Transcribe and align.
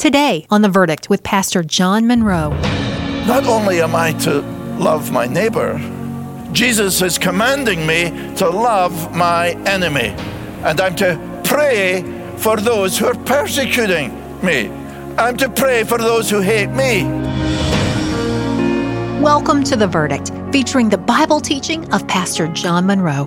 Today 0.00 0.46
on 0.48 0.62
The 0.62 0.70
Verdict 0.70 1.10
with 1.10 1.22
Pastor 1.22 1.62
John 1.62 2.06
Munro. 2.06 2.48
Not 3.26 3.44
only 3.44 3.82
am 3.82 3.94
I 3.94 4.12
to 4.20 4.40
love 4.78 5.12
my 5.12 5.26
neighbor, 5.26 5.78
Jesus 6.52 7.02
is 7.02 7.18
commanding 7.18 7.86
me 7.86 8.08
to 8.36 8.48
love 8.48 9.14
my 9.14 9.50
enemy. 9.66 10.14
And 10.64 10.80
I'm 10.80 10.96
to 10.96 11.42
pray 11.44 12.00
for 12.38 12.56
those 12.56 12.96
who 12.96 13.08
are 13.08 13.24
persecuting 13.26 14.08
me. 14.42 14.70
I'm 15.18 15.36
to 15.36 15.50
pray 15.50 15.84
for 15.84 15.98
those 15.98 16.30
who 16.30 16.40
hate 16.40 16.70
me. 16.70 17.04
Welcome 19.20 19.62
to 19.64 19.76
The 19.76 19.86
Verdict, 19.86 20.32
featuring 20.50 20.88
the 20.88 20.96
Bible 20.96 21.42
teaching 21.42 21.92
of 21.92 22.08
Pastor 22.08 22.48
John 22.48 22.86
Munro. 22.86 23.26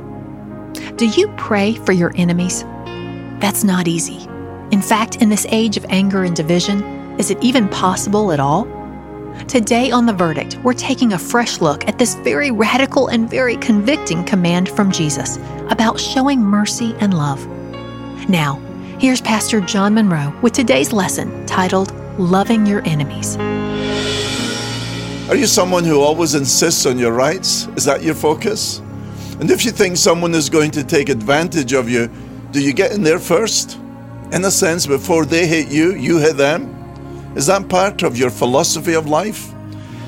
Do 0.95 1.05
you 1.05 1.31
pray 1.37 1.75
for 1.75 1.91
your 1.91 2.13
enemies? 2.15 2.63
That's 3.39 3.63
not 3.63 3.87
easy. 3.87 4.27
In 4.73 4.81
fact, 4.81 5.21
in 5.21 5.29
this 5.29 5.45
age 5.51 5.77
of 5.77 5.85
anger 5.89 6.23
and 6.23 6.35
division, 6.35 6.81
is 7.19 7.29
it 7.29 7.37
even 7.43 7.69
possible 7.69 8.31
at 8.31 8.39
all? 8.39 8.65
Today 9.47 9.91
on 9.91 10.07
The 10.07 10.13
Verdict, 10.13 10.57
we're 10.63 10.73
taking 10.73 11.13
a 11.13 11.19
fresh 11.19 11.61
look 11.61 11.87
at 11.87 11.99
this 11.99 12.15
very 12.15 12.49
radical 12.49 13.09
and 13.09 13.29
very 13.29 13.55
convicting 13.57 14.23
command 14.23 14.67
from 14.69 14.91
Jesus 14.91 15.37
about 15.69 15.99
showing 15.99 16.41
mercy 16.41 16.95
and 17.01 17.13
love. 17.13 17.45
Now, 18.27 18.55
here's 18.97 19.21
Pastor 19.21 19.61
John 19.61 19.93
Munro 19.93 20.35
with 20.41 20.53
today's 20.53 20.91
lesson 20.91 21.45
titled 21.45 21.93
Loving 22.17 22.65
Your 22.65 22.81
Enemies. 22.83 23.37
Are 25.29 25.35
you 25.35 25.45
someone 25.45 25.83
who 25.83 26.01
always 26.01 26.33
insists 26.33 26.87
on 26.87 26.97
your 26.97 27.11
rights? 27.11 27.67
Is 27.75 27.85
that 27.85 28.01
your 28.01 28.15
focus? 28.15 28.79
And 29.39 29.51
if 29.51 29.65
you 29.65 29.71
think 29.71 29.97
someone 29.97 30.33
is 30.33 30.49
going 30.49 30.71
to 30.71 30.83
take 30.83 31.09
advantage 31.09 31.73
of 31.73 31.91
you, 31.91 32.09
do 32.49 32.59
you 32.59 32.73
get 32.73 32.91
in 32.91 33.03
there 33.03 33.19
first? 33.19 33.77
In 34.33 34.43
a 34.45 34.51
sense, 34.51 34.87
before 34.87 35.25
they 35.25 35.45
hit 35.45 35.67
you, 35.67 35.93
you 35.93 36.17
hit 36.17 36.37
them? 36.37 36.67
Is 37.35 37.45
that 37.45 37.69
part 37.69 38.01
of 38.01 38.17
your 38.17 38.31
philosophy 38.31 38.93
of 38.93 39.07
life? 39.07 39.53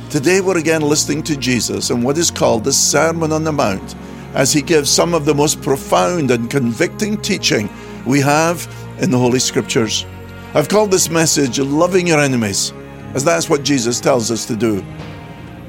Today, 0.10 0.42
we're 0.42 0.58
again 0.58 0.82
listening 0.82 1.22
to 1.24 1.38
Jesus 1.38 1.91
in 1.91 2.02
what 2.02 2.18
is 2.18 2.32
called 2.32 2.64
the 2.64 2.74
Sermon 2.74 3.32
on 3.32 3.44
the 3.44 3.52
Mount 3.52 3.96
as 4.34 4.52
he 4.52 4.64
gives 4.64 4.90
some 4.90 5.14
of 5.14 5.26
the 5.26 5.36
most 5.36 5.62
profound 5.62 6.32
and 6.32 6.49
convicting 6.49 7.22
teaching 7.22 7.70
we 8.05 8.20
have 8.20 8.68
in 8.99 9.12
the 9.12 9.18
Holy 9.18 9.40
Scriptures. 9.40 10.08
I've 10.55 10.70
called 10.70 10.90
this 10.90 11.10
message 11.10 11.60
Loving 11.60 12.08
Your 12.08 12.20
Enemies, 12.20 12.74
as 13.14 13.24
that's 13.24 13.48
what 13.48 13.64
Jesus 13.64 13.99
tells 13.99 14.32
us 14.32 14.46
to 14.48 14.55
do. 14.55 14.84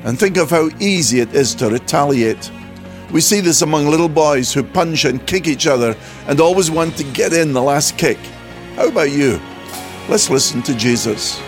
And 0.04 0.18
think 0.18 0.38
of 0.38 0.48
how 0.48 0.70
easy 0.80 1.20
it 1.20 1.34
is 1.34 1.54
to 1.56 1.68
retaliate 1.68 2.50
we 3.12 3.20
see 3.20 3.40
this 3.40 3.62
among 3.62 3.86
little 3.86 4.08
boys 4.08 4.52
who 4.52 4.64
punch 4.64 5.04
and 5.04 5.24
kick 5.26 5.46
each 5.46 5.66
other 5.66 5.96
and 6.26 6.40
always 6.40 6.70
want 6.70 6.96
to 6.96 7.04
get 7.04 7.32
in 7.32 7.52
the 7.52 7.62
last 7.62 7.96
kick. 7.96 8.18
How 8.76 8.88
about 8.88 9.10
you? 9.10 9.40
Let's 10.06 10.28
listen 10.28 10.60
to 10.64 10.74
Jesus. 10.74 11.40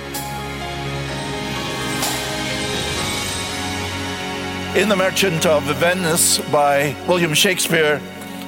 In 4.74 4.88
The 4.88 4.96
Merchant 4.96 5.44
of 5.44 5.62
Venice 5.76 6.38
by 6.50 6.96
William 7.06 7.34
Shakespeare, 7.34 8.00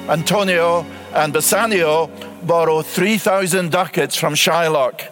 Antonio 0.09 0.83
and 1.13 1.31
Bassanio 1.31 2.09
borrow 2.41 2.81
3,000 2.81 3.69
ducats 3.71 4.15
from 4.15 4.33
Shylock. 4.33 5.07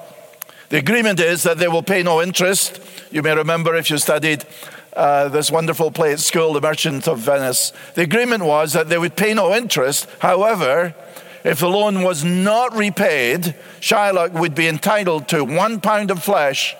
The 0.69 0.77
agreement 0.77 1.19
is 1.19 1.43
that 1.43 1.59
they 1.59 1.67
will 1.67 1.83
pay 1.83 2.01
no 2.01 2.23
interest. 2.23 2.81
You 3.11 3.21
may 3.21 3.35
remember 3.35 3.75
if 3.75 3.91
you 3.91 3.99
studied 3.99 4.45
uh, 4.93 5.29
this 5.29 5.51
wonderful 5.51 5.91
play 5.91 6.11
at 6.13 6.19
school, 6.19 6.53
The 6.53 6.61
Merchant 6.61 7.07
of 7.07 7.19
Venice. 7.19 7.71
The 7.93 8.01
agreement 8.01 8.41
was 8.41 8.73
that 8.73 8.89
they 8.89 8.97
would 8.97 9.15
pay 9.15 9.35
no 9.35 9.53
interest. 9.53 10.07
However, 10.21 10.95
if 11.43 11.59
the 11.59 11.69
loan 11.69 12.01
was 12.01 12.23
not 12.23 12.75
repaid, 12.75 13.55
Shylock 13.79 14.33
would 14.33 14.55
be 14.55 14.67
entitled 14.67 15.27
to 15.29 15.43
one 15.43 15.79
pound 15.79 16.11
of 16.11 16.23
flesh 16.23 16.75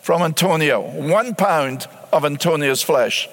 from 0.00 0.22
Antonio, 0.22 0.80
one 0.80 1.34
pound 1.34 1.86
of 2.12 2.24
Antonio's 2.24 2.82
flesh. 2.82 3.28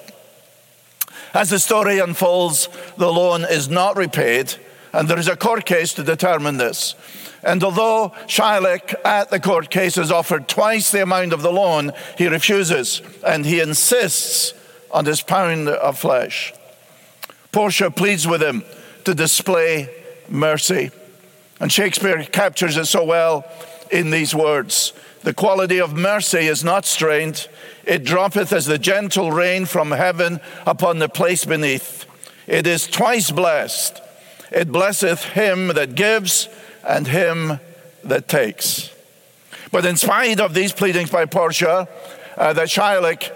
As 1.32 1.50
the 1.50 1.58
story 1.58 1.98
unfolds, 1.98 2.68
the 2.96 3.12
loan 3.12 3.44
is 3.44 3.68
not 3.68 3.96
repaid, 3.96 4.54
and 4.92 5.08
there 5.08 5.18
is 5.18 5.28
a 5.28 5.36
court 5.36 5.66
case 5.66 5.92
to 5.94 6.02
determine 6.02 6.56
this. 6.56 6.94
And 7.42 7.62
although 7.62 8.12
Shylock 8.26 8.94
at 9.04 9.30
the 9.30 9.38
court 9.38 9.70
case 9.70 9.94
has 9.96 10.10
offered 10.10 10.48
twice 10.48 10.90
the 10.90 11.02
amount 11.02 11.32
of 11.32 11.42
the 11.42 11.52
loan, 11.52 11.92
he 12.18 12.26
refuses 12.26 13.02
and 13.24 13.46
he 13.46 13.60
insists 13.60 14.52
on 14.90 15.04
his 15.04 15.22
pound 15.22 15.68
of 15.68 15.98
flesh. 15.98 16.52
Portia 17.52 17.90
pleads 17.90 18.26
with 18.26 18.42
him 18.42 18.64
to 19.04 19.14
display 19.14 19.88
mercy. 20.28 20.90
And 21.60 21.72
Shakespeare 21.72 22.22
captures 22.24 22.76
it 22.76 22.86
so 22.86 23.04
well 23.04 23.44
in 23.90 24.10
these 24.10 24.34
words 24.34 24.92
The 25.22 25.34
quality 25.34 25.80
of 25.80 25.94
mercy 25.94 26.46
is 26.46 26.62
not 26.62 26.84
strained, 26.84 27.48
it 27.84 28.04
droppeth 28.04 28.52
as 28.52 28.66
the 28.66 28.78
gentle 28.78 29.32
rain 29.32 29.64
from 29.64 29.90
heaven 29.90 30.40
upon 30.66 30.98
the 30.98 31.08
place 31.08 31.44
beneath. 31.44 32.04
It 32.46 32.66
is 32.66 32.86
twice 32.86 33.30
blessed. 33.30 34.00
It 34.52 34.70
blesseth 34.70 35.24
him 35.24 35.68
that 35.68 35.94
gives 35.94 36.48
and 36.86 37.08
him 37.08 37.58
that 38.04 38.28
takes. 38.28 38.90
But 39.72 39.84
in 39.84 39.96
spite 39.96 40.40
of 40.40 40.54
these 40.54 40.72
pleadings 40.72 41.10
by 41.10 41.26
Portia, 41.26 41.88
uh, 42.36 42.52
that 42.52 42.68
Shylock 42.68 43.32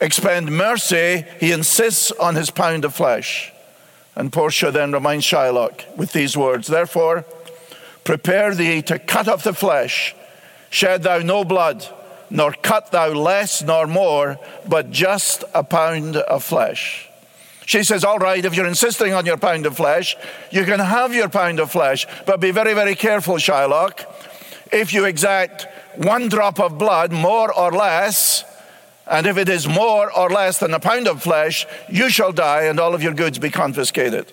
expend 0.00 0.50
mercy, 0.50 1.24
he 1.40 1.52
insists 1.52 2.12
on 2.12 2.34
his 2.34 2.50
pound 2.50 2.84
of 2.84 2.94
flesh. 2.94 3.52
And 4.16 4.32
Portia 4.32 4.70
then 4.70 4.92
reminds 4.92 5.26
Shylock 5.26 5.96
with 5.96 6.12
these 6.12 6.36
words 6.36 6.66
Therefore, 6.66 7.24
prepare 8.02 8.54
thee 8.54 8.82
to 8.82 8.98
cut 8.98 9.28
off 9.28 9.44
the 9.44 9.52
flesh, 9.52 10.14
shed 10.70 11.02
thou 11.02 11.18
no 11.18 11.44
blood, 11.44 11.86
nor 12.30 12.52
cut 12.52 12.90
thou 12.90 13.08
less 13.10 13.62
nor 13.62 13.86
more, 13.86 14.38
but 14.66 14.90
just 14.90 15.44
a 15.54 15.62
pound 15.62 16.16
of 16.16 16.42
flesh. 16.42 17.08
She 17.66 17.82
says, 17.82 18.04
All 18.04 18.18
right, 18.18 18.44
if 18.44 18.56
you're 18.56 18.66
insisting 18.66 19.12
on 19.12 19.26
your 19.26 19.36
pound 19.36 19.66
of 19.66 19.76
flesh, 19.76 20.16
you 20.50 20.64
can 20.64 20.80
have 20.80 21.14
your 21.14 21.28
pound 21.28 21.60
of 21.60 21.70
flesh, 21.70 22.06
but 22.24 22.40
be 22.40 22.52
very, 22.52 22.72
very 22.72 22.94
careful, 22.94 23.34
Shylock. 23.34 24.06
If 24.72 24.94
you 24.94 25.04
exact 25.04 25.66
one 25.96 26.28
drop 26.28 26.58
of 26.58 26.78
blood, 26.78 27.12
more 27.12 27.52
or 27.52 27.70
less, 27.70 28.44
and 29.06 29.26
if 29.26 29.36
it 29.36 29.48
is 29.48 29.68
more 29.68 30.10
or 30.10 30.28
less 30.30 30.58
than 30.58 30.74
a 30.74 30.80
pound 30.80 31.06
of 31.06 31.22
flesh, 31.22 31.66
you 31.88 32.10
shall 32.10 32.32
die 32.32 32.64
and 32.64 32.80
all 32.80 32.94
of 32.94 33.02
your 33.02 33.14
goods 33.14 33.38
be 33.38 33.50
confiscated. 33.50 34.32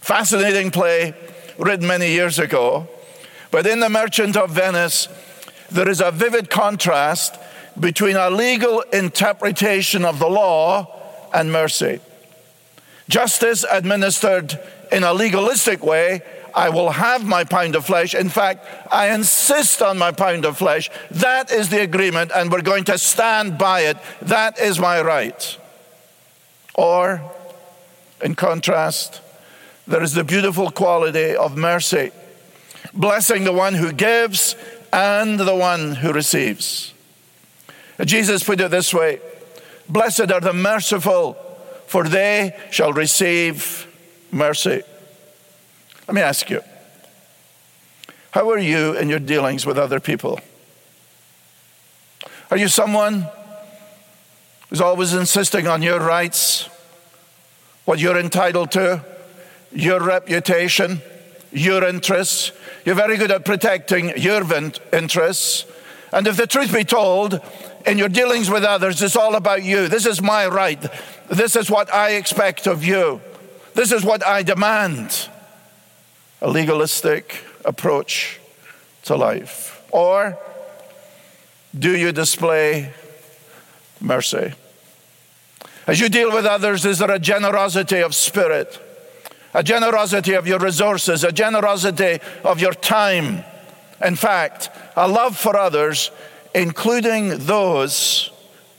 Fascinating 0.00 0.70
play 0.70 1.14
written 1.58 1.86
many 1.86 2.10
years 2.10 2.38
ago. 2.38 2.88
But 3.50 3.66
in 3.66 3.80
The 3.80 3.88
Merchant 3.88 4.36
of 4.36 4.50
Venice, 4.50 5.08
there 5.70 5.88
is 5.88 6.00
a 6.00 6.10
vivid 6.10 6.50
contrast 6.50 7.36
between 7.78 8.16
a 8.16 8.30
legal 8.30 8.80
interpretation 8.92 10.04
of 10.04 10.18
the 10.18 10.28
law 10.28 10.94
and 11.32 11.52
mercy. 11.52 12.00
Justice 13.08 13.64
administered 13.70 14.58
in 14.90 15.04
a 15.04 15.12
legalistic 15.12 15.84
way, 15.84 16.22
I 16.54 16.70
will 16.70 16.90
have 16.90 17.24
my 17.24 17.44
pound 17.44 17.76
of 17.76 17.86
flesh. 17.86 18.14
In 18.14 18.28
fact, 18.28 18.66
I 18.92 19.10
insist 19.10 19.82
on 19.82 19.98
my 19.98 20.12
pound 20.12 20.44
of 20.44 20.58
flesh. 20.58 20.90
That 21.10 21.50
is 21.50 21.68
the 21.68 21.82
agreement, 21.82 22.32
and 22.34 22.50
we're 22.50 22.62
going 22.62 22.84
to 22.84 22.98
stand 22.98 23.58
by 23.58 23.82
it. 23.82 23.96
That 24.22 24.58
is 24.58 24.78
my 24.78 25.00
right. 25.00 25.58
Or, 26.74 27.22
in 28.22 28.34
contrast, 28.34 29.20
there 29.86 30.02
is 30.02 30.12
the 30.12 30.24
beautiful 30.24 30.70
quality 30.70 31.34
of 31.34 31.56
mercy, 31.56 32.10
blessing 32.92 33.44
the 33.44 33.52
one 33.52 33.74
who 33.74 33.92
gives 33.92 34.54
and 34.92 35.40
the 35.40 35.54
one 35.54 35.96
who 35.96 36.12
receives. 36.12 36.92
Jesus 38.04 38.44
put 38.44 38.60
it 38.60 38.70
this 38.70 38.94
way 38.94 39.20
Blessed 39.88 40.30
are 40.30 40.40
the 40.40 40.52
merciful, 40.52 41.34
for 41.86 42.04
they 42.04 42.54
shall 42.70 42.92
receive 42.92 43.86
mercy. 44.30 44.82
Let 46.08 46.14
me 46.14 46.22
ask 46.22 46.48
you 46.48 46.62
how 48.30 48.50
are 48.50 48.58
you 48.58 48.96
in 48.96 49.10
your 49.10 49.18
dealings 49.18 49.66
with 49.66 49.78
other 49.78 50.00
people? 50.00 50.40
Are 52.50 52.56
you 52.56 52.68
someone 52.68 53.26
who's 54.68 54.80
always 54.80 55.12
insisting 55.12 55.66
on 55.66 55.82
your 55.82 56.00
rights, 56.00 56.68
what 57.84 57.98
you're 57.98 58.18
entitled 58.18 58.70
to, 58.72 59.04
your 59.70 60.00
reputation, 60.02 61.02
your 61.52 61.84
interests? 61.84 62.52
You're 62.86 62.94
very 62.94 63.18
good 63.18 63.30
at 63.30 63.44
protecting 63.44 64.16
your 64.16 64.42
interests. 64.92 65.66
And 66.10 66.26
if 66.26 66.38
the 66.38 66.46
truth 66.46 66.72
be 66.72 66.84
told, 66.84 67.38
in 67.86 67.98
your 67.98 68.08
dealings 68.08 68.50
with 68.50 68.64
others, 68.64 69.02
it's 69.02 69.16
all 69.16 69.34
about 69.34 69.62
you. 69.62 69.88
This 69.88 70.06
is 70.06 70.22
my 70.22 70.46
right. 70.46 70.82
This 71.28 71.54
is 71.54 71.70
what 71.70 71.92
I 71.92 72.12
expect 72.12 72.66
of 72.66 72.82
you. 72.82 73.20
This 73.74 73.92
is 73.92 74.04
what 74.04 74.26
I 74.26 74.42
demand. 74.42 75.28
A 76.40 76.48
legalistic 76.48 77.44
approach 77.64 78.40
to 79.04 79.16
life. 79.16 79.82
Or 79.90 80.38
do 81.76 81.96
you 81.96 82.12
display 82.12 82.92
mercy? 84.00 84.52
As 85.86 86.00
you 86.00 86.08
deal 86.08 86.32
with 86.32 86.44
others, 86.44 86.84
is 86.84 86.98
there 86.98 87.10
a 87.10 87.18
generosity 87.18 88.00
of 88.00 88.14
spirit, 88.14 88.78
a 89.54 89.62
generosity 89.62 90.34
of 90.34 90.46
your 90.46 90.58
resources, 90.58 91.24
a 91.24 91.32
generosity 91.32 92.18
of 92.44 92.60
your 92.60 92.74
time? 92.74 93.42
In 94.04 94.14
fact, 94.14 94.70
a 94.96 95.08
love 95.08 95.36
for 95.36 95.56
others, 95.56 96.10
including 96.54 97.46
those 97.46 98.30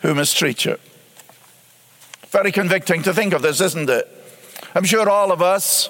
who 0.01 0.13
mistreat 0.13 0.65
you. 0.65 0.77
Very 2.27 2.51
convicting 2.51 3.01
to 3.03 3.13
think 3.13 3.33
of 3.33 3.41
this, 3.41 3.59
isn't 3.59 3.89
it? 3.89 4.07
I'm 4.75 4.85
sure 4.85 5.09
all 5.09 5.31
of 5.31 5.41
us 5.41 5.89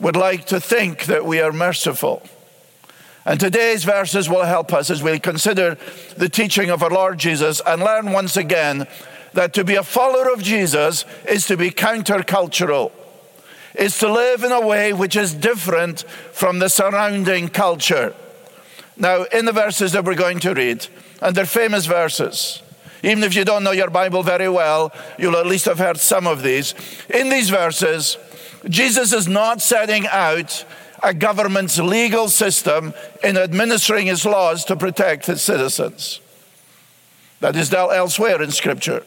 would 0.00 0.16
like 0.16 0.46
to 0.46 0.60
think 0.60 1.04
that 1.04 1.24
we 1.24 1.40
are 1.40 1.52
merciful. 1.52 2.22
And 3.26 3.38
today's 3.38 3.84
verses 3.84 4.28
will 4.28 4.44
help 4.44 4.72
us 4.72 4.90
as 4.90 5.02
we 5.02 5.18
consider 5.18 5.76
the 6.16 6.28
teaching 6.28 6.70
of 6.70 6.82
our 6.82 6.90
Lord 6.90 7.18
Jesus 7.18 7.60
and 7.66 7.82
learn 7.82 8.12
once 8.12 8.36
again 8.36 8.86
that 9.34 9.52
to 9.54 9.62
be 9.62 9.74
a 9.74 9.82
follower 9.82 10.32
of 10.32 10.42
Jesus 10.42 11.04
is 11.28 11.46
to 11.46 11.56
be 11.56 11.70
countercultural, 11.70 12.90
is 13.74 13.98
to 13.98 14.10
live 14.10 14.42
in 14.42 14.52
a 14.52 14.66
way 14.66 14.92
which 14.92 15.16
is 15.16 15.34
different 15.34 16.00
from 16.32 16.58
the 16.58 16.68
surrounding 16.68 17.48
culture. 17.48 18.14
Now, 18.96 19.24
in 19.24 19.44
the 19.44 19.52
verses 19.52 19.92
that 19.92 20.04
we're 20.04 20.14
going 20.14 20.40
to 20.40 20.54
read, 20.54 20.86
and 21.22 21.36
they're 21.36 21.46
famous 21.46 21.86
verses, 21.86 22.62
even 23.02 23.22
if 23.22 23.34
you 23.34 23.44
don't 23.44 23.64
know 23.64 23.70
your 23.70 23.90
Bible 23.90 24.22
very 24.22 24.48
well, 24.48 24.92
you'll 25.18 25.36
at 25.36 25.46
least 25.46 25.66
have 25.66 25.78
heard 25.78 25.98
some 25.98 26.26
of 26.26 26.42
these. 26.42 26.74
In 27.08 27.28
these 27.28 27.48
verses, 27.48 28.18
Jesus 28.68 29.12
is 29.12 29.26
not 29.26 29.60
setting 29.60 30.06
out 30.06 30.64
a 31.02 31.14
government's 31.14 31.78
legal 31.78 32.28
system 32.28 32.92
in 33.24 33.36
administering 33.36 34.06
his 34.06 34.26
laws 34.26 34.64
to 34.66 34.76
protect 34.76 35.28
its 35.28 35.42
citizens. 35.42 36.20
That 37.40 37.56
is 37.56 37.70
dealt 37.70 37.92
elsewhere 37.92 38.42
in 38.42 38.50
Scripture. 38.50 39.02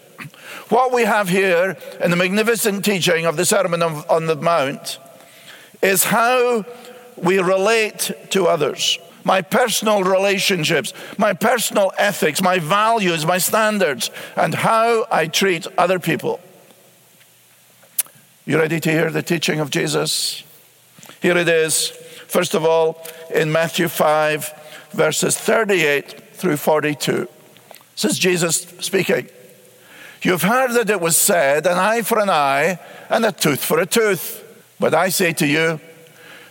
What 0.69 0.91
we 0.91 1.03
have 1.03 1.29
here 1.29 1.77
in 2.01 2.09
the 2.09 2.17
magnificent 2.17 2.83
teaching 2.83 3.25
of 3.25 3.37
the 3.37 3.45
Sermon 3.45 3.83
on 3.83 4.25
the 4.25 4.35
Mount 4.35 4.97
is 5.81 6.05
how 6.05 6.65
we 7.15 7.37
relate 7.39 8.11
to 8.31 8.47
others. 8.47 8.97
My 9.23 9.41
personal 9.41 10.03
relationships, 10.03 10.93
my 11.17 11.33
personal 11.33 11.91
ethics, 11.97 12.41
my 12.41 12.59
values, 12.59 13.25
my 13.25 13.37
standards, 13.37 14.09
and 14.35 14.55
how 14.55 15.05
I 15.11 15.27
treat 15.27 15.67
other 15.77 15.99
people. 15.99 16.39
You 18.45 18.59
ready 18.59 18.81
to 18.81 18.91
hear 18.91 19.09
the 19.09 19.23
teaching 19.23 19.61
of 19.61 19.69
Jesus? 19.69 20.43
Here 21.21 21.37
it 21.37 21.47
is, 21.47 21.91
first 22.27 22.53
of 22.53 22.65
all, 22.65 23.01
in 23.33 23.53
Matthew 23.53 23.87
5, 23.87 24.89
verses 24.91 25.37
38 25.37 26.33
through 26.33 26.57
42. 26.57 27.29
This 27.93 28.03
is 28.03 28.19
Jesus 28.19 28.63
speaking. 28.81 29.29
You've 30.23 30.41
heard 30.41 30.73
that 30.73 30.89
it 30.89 30.99
was 30.99 31.15
said, 31.15 31.65
an 31.65 31.77
eye 31.77 32.01
for 32.01 32.19
an 32.19 32.29
eye 32.29 32.79
and 33.09 33.25
a 33.25 33.31
tooth 33.31 33.63
for 33.63 33.79
a 33.79 33.85
tooth. 33.85 34.43
But 34.77 34.93
I 34.93 35.07
say 35.07 35.31
to 35.31 35.47
you, 35.47 35.79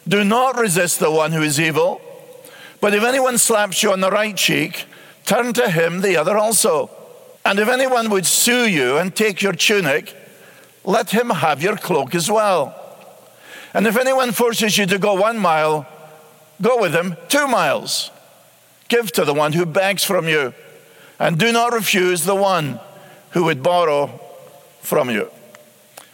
do 0.09 0.25
not 0.25 0.59
resist 0.59 0.99
the 0.99 1.11
one 1.11 1.33
who 1.33 1.43
is 1.43 1.61
evil. 1.61 2.01
But 2.81 2.95
if 2.95 3.05
anyone 3.05 3.37
slaps 3.37 3.83
you 3.83 3.93
on 3.93 4.01
the 4.01 4.11
right 4.11 4.35
cheek, 4.35 4.87
turn 5.27 5.53
to 5.53 5.69
him 5.69 6.01
the 6.01 6.17
other 6.17 6.39
also. 6.39 6.89
And 7.45 7.59
if 7.59 7.69
anyone 7.69 8.09
would 8.09 8.25
sue 8.25 8.67
you 8.67 8.97
and 8.97 9.15
take 9.15 9.43
your 9.43 9.53
tunic, 9.53 10.17
let 10.85 11.11
him 11.11 11.31
have 11.31 11.63
your 11.63 11.77
cloak 11.77 12.15
as 12.15 12.31
well. 12.31 12.79
And 13.75 13.87
if 13.87 13.97
anyone 13.97 14.33
forces 14.33 14.77
you 14.77 14.87
to 14.87 14.99
go 14.99 15.15
one 15.15 15.39
mile, 15.39 15.87
go 16.61 16.81
with 16.81 16.95
him 16.95 17.17
two 17.29 17.47
miles. 17.47 18.11
Give 18.89 19.11
to 19.13 19.25
the 19.25 19.35
one 19.35 19.53
who 19.53 19.65
begs 19.65 20.05
from 20.05 20.29
you, 20.29 20.53
and 21.19 21.39
do 21.39 21.53
not 21.53 21.73
refuse 21.73 22.25
the 22.25 22.35
one 22.35 22.81
who 23.31 23.45
would 23.45 23.63
borrow 23.63 24.21
from 24.81 25.09
you. 25.09 25.31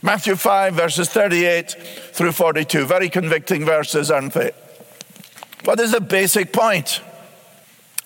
Matthew 0.01 0.37
5, 0.37 0.75
verses 0.75 1.09
38 1.09 1.73
through 2.13 2.31
42. 2.31 2.87
Very 2.87 3.09
convicting 3.09 3.65
verses, 3.65 4.11
aren't 4.11 4.35
they? 4.35 4.53
What 5.65 5.81
is 5.81 5.91
the 5.91 6.01
basic 6.01 6.53
point? 6.53 7.01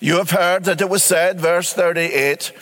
You 0.01 0.17
have 0.17 0.31
heard 0.31 0.65
that 0.65 0.81
it 0.81 0.89
was 0.89 1.03
said, 1.03 1.39
verse 1.39 1.73
38, 1.73 2.53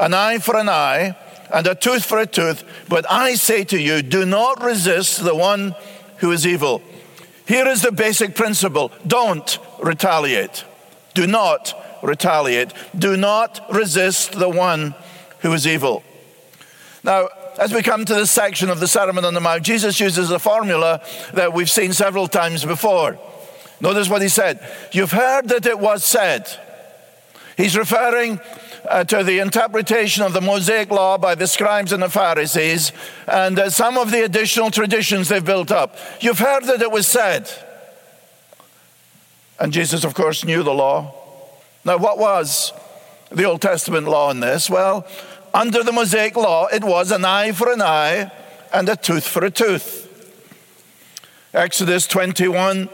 an 0.00 0.14
eye 0.14 0.38
for 0.38 0.56
an 0.56 0.68
eye 0.68 1.16
and 1.52 1.66
a 1.66 1.74
tooth 1.74 2.04
for 2.04 2.18
a 2.18 2.26
tooth. 2.26 2.64
But 2.88 3.04
I 3.10 3.34
say 3.34 3.64
to 3.64 3.80
you, 3.80 4.02
do 4.02 4.24
not 4.24 4.62
resist 4.62 5.22
the 5.22 5.34
one 5.34 5.74
who 6.18 6.32
is 6.32 6.46
evil. 6.46 6.82
Here 7.46 7.66
is 7.66 7.82
the 7.82 7.92
basic 7.92 8.34
principle 8.34 8.92
don't 9.06 9.58
retaliate. 9.82 10.64
Do 11.14 11.26
not 11.26 11.74
retaliate. 12.02 12.72
Do 12.96 13.16
not 13.16 13.64
resist 13.70 14.32
the 14.32 14.48
one 14.48 14.94
who 15.40 15.52
is 15.52 15.66
evil. 15.66 16.02
Now, 17.04 17.28
as 17.58 17.74
we 17.74 17.82
come 17.82 18.04
to 18.04 18.14
this 18.14 18.30
section 18.30 18.70
of 18.70 18.80
the 18.80 18.88
Sermon 18.88 19.24
on 19.24 19.34
the 19.34 19.40
Mount, 19.40 19.62
Jesus 19.62 20.00
uses 20.00 20.30
a 20.30 20.38
formula 20.38 21.02
that 21.34 21.52
we've 21.52 21.70
seen 21.70 21.92
several 21.92 22.28
times 22.28 22.64
before. 22.64 23.18
Notice 23.80 24.08
what 24.08 24.22
he 24.22 24.28
said. 24.28 24.66
You've 24.92 25.12
heard 25.12 25.48
that 25.48 25.66
it 25.66 25.78
was 25.78 26.04
said. 26.04 26.46
He's 27.56 27.76
referring 27.76 28.40
uh, 28.88 29.04
to 29.04 29.22
the 29.22 29.38
interpretation 29.38 30.22
of 30.22 30.32
the 30.32 30.40
Mosaic 30.40 30.90
law 30.90 31.18
by 31.18 31.34
the 31.34 31.46
scribes 31.46 31.92
and 31.92 32.02
the 32.02 32.08
Pharisees 32.08 32.92
and 33.26 33.58
uh, 33.58 33.70
some 33.70 33.96
of 33.96 34.10
the 34.10 34.24
additional 34.24 34.70
traditions 34.70 35.28
they've 35.28 35.44
built 35.44 35.70
up. 35.70 35.96
You've 36.20 36.38
heard 36.38 36.64
that 36.64 36.82
it 36.82 36.90
was 36.90 37.06
said. 37.06 37.50
And 39.58 39.72
Jesus, 39.72 40.04
of 40.04 40.14
course, 40.14 40.44
knew 40.44 40.62
the 40.62 40.74
law. 40.74 41.14
Now, 41.84 41.98
what 41.98 42.18
was 42.18 42.72
the 43.30 43.44
Old 43.44 43.62
Testament 43.62 44.08
law 44.08 44.30
in 44.30 44.40
this? 44.40 44.68
Well, 44.68 45.06
under 45.54 45.82
the 45.82 45.92
Mosaic 45.92 46.36
law, 46.36 46.66
it 46.66 46.82
was 46.82 47.10
an 47.10 47.24
eye 47.24 47.52
for 47.52 47.70
an 47.72 47.82
eye 47.82 48.32
and 48.72 48.88
a 48.88 48.96
tooth 48.96 49.26
for 49.26 49.44
a 49.44 49.50
tooth. 49.50 50.08
Exodus 51.54 52.06
21, 52.06 52.88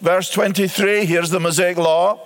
verse 0.00 0.30
23, 0.30 1.04
here's 1.04 1.30
the 1.30 1.38
Mosaic 1.40 1.76
law. 1.76 2.18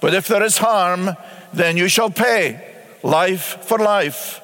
But 0.00 0.12
if 0.12 0.28
there 0.28 0.42
is 0.42 0.58
harm, 0.58 1.16
then 1.52 1.76
you 1.76 1.88
shall 1.88 2.10
pay 2.10 2.60
life 3.02 3.64
for 3.64 3.78
life, 3.78 4.40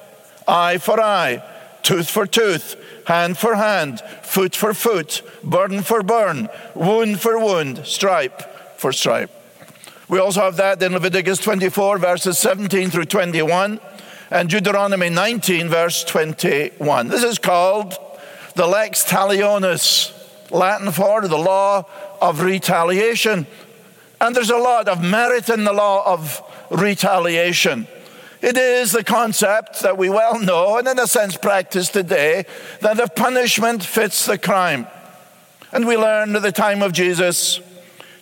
eye 0.47 0.77
for 0.77 0.99
eye, 0.99 1.43
tooth 1.83 2.09
for 2.09 2.25
tooth, 2.25 2.75
hand 3.07 3.37
for 3.37 3.55
hand, 3.55 4.01
foot 4.21 4.55
for 4.55 4.73
foot, 4.73 5.21
burn 5.43 5.81
for 5.81 6.01
burn, 6.03 6.49
wound 6.73 7.21
for 7.21 7.37
wound, 7.37 7.85
stripe 7.85 8.41
for 8.77 8.91
stripe. 8.91 9.31
We 10.07 10.19
also 10.19 10.41
have 10.41 10.57
that 10.57 10.81
in 10.81 10.93
Leviticus 10.93 11.39
24, 11.39 11.97
verses 11.97 12.37
17 12.37 12.89
through 12.89 13.05
21, 13.05 13.79
and 14.29 14.49
Deuteronomy 14.49 15.09
19, 15.09 15.69
verse 15.69 16.03
21. 16.03 17.07
This 17.07 17.23
is 17.23 17.37
called 17.37 17.95
the 18.55 18.67
lex 18.67 19.03
talionis, 19.05 20.11
Latin 20.51 20.91
for 20.91 21.27
the 21.27 21.37
law 21.37 21.85
of 22.21 22.41
retaliation. 22.41 23.47
And 24.23 24.33
there's 24.33 24.49
a 24.49 24.57
lot 24.57 24.87
of 24.87 25.03
merit 25.03 25.49
in 25.49 25.65
the 25.65 25.73
law 25.73 26.01
of 26.05 26.41
retaliation. 26.69 27.87
It 28.41 28.55
is 28.55 28.93
the 28.93 29.03
concept 29.03 29.81
that 29.81 29.97
we 29.97 30.09
well 30.09 30.39
know 30.39 30.77
and, 30.77 30.87
in 30.87 30.97
a 30.97 31.07
sense, 31.07 31.35
practice 31.35 31.89
today 31.89 32.45
that 32.79 32.95
the 32.95 33.07
punishment 33.07 33.83
fits 33.83 34.25
the 34.25 34.37
crime. 34.37 34.87
And 35.73 35.85
we 35.85 35.97
learned 35.97 36.37
at 36.37 36.41
the 36.41 36.53
time 36.53 36.81
of 36.81 36.93
Jesus, 36.93 37.59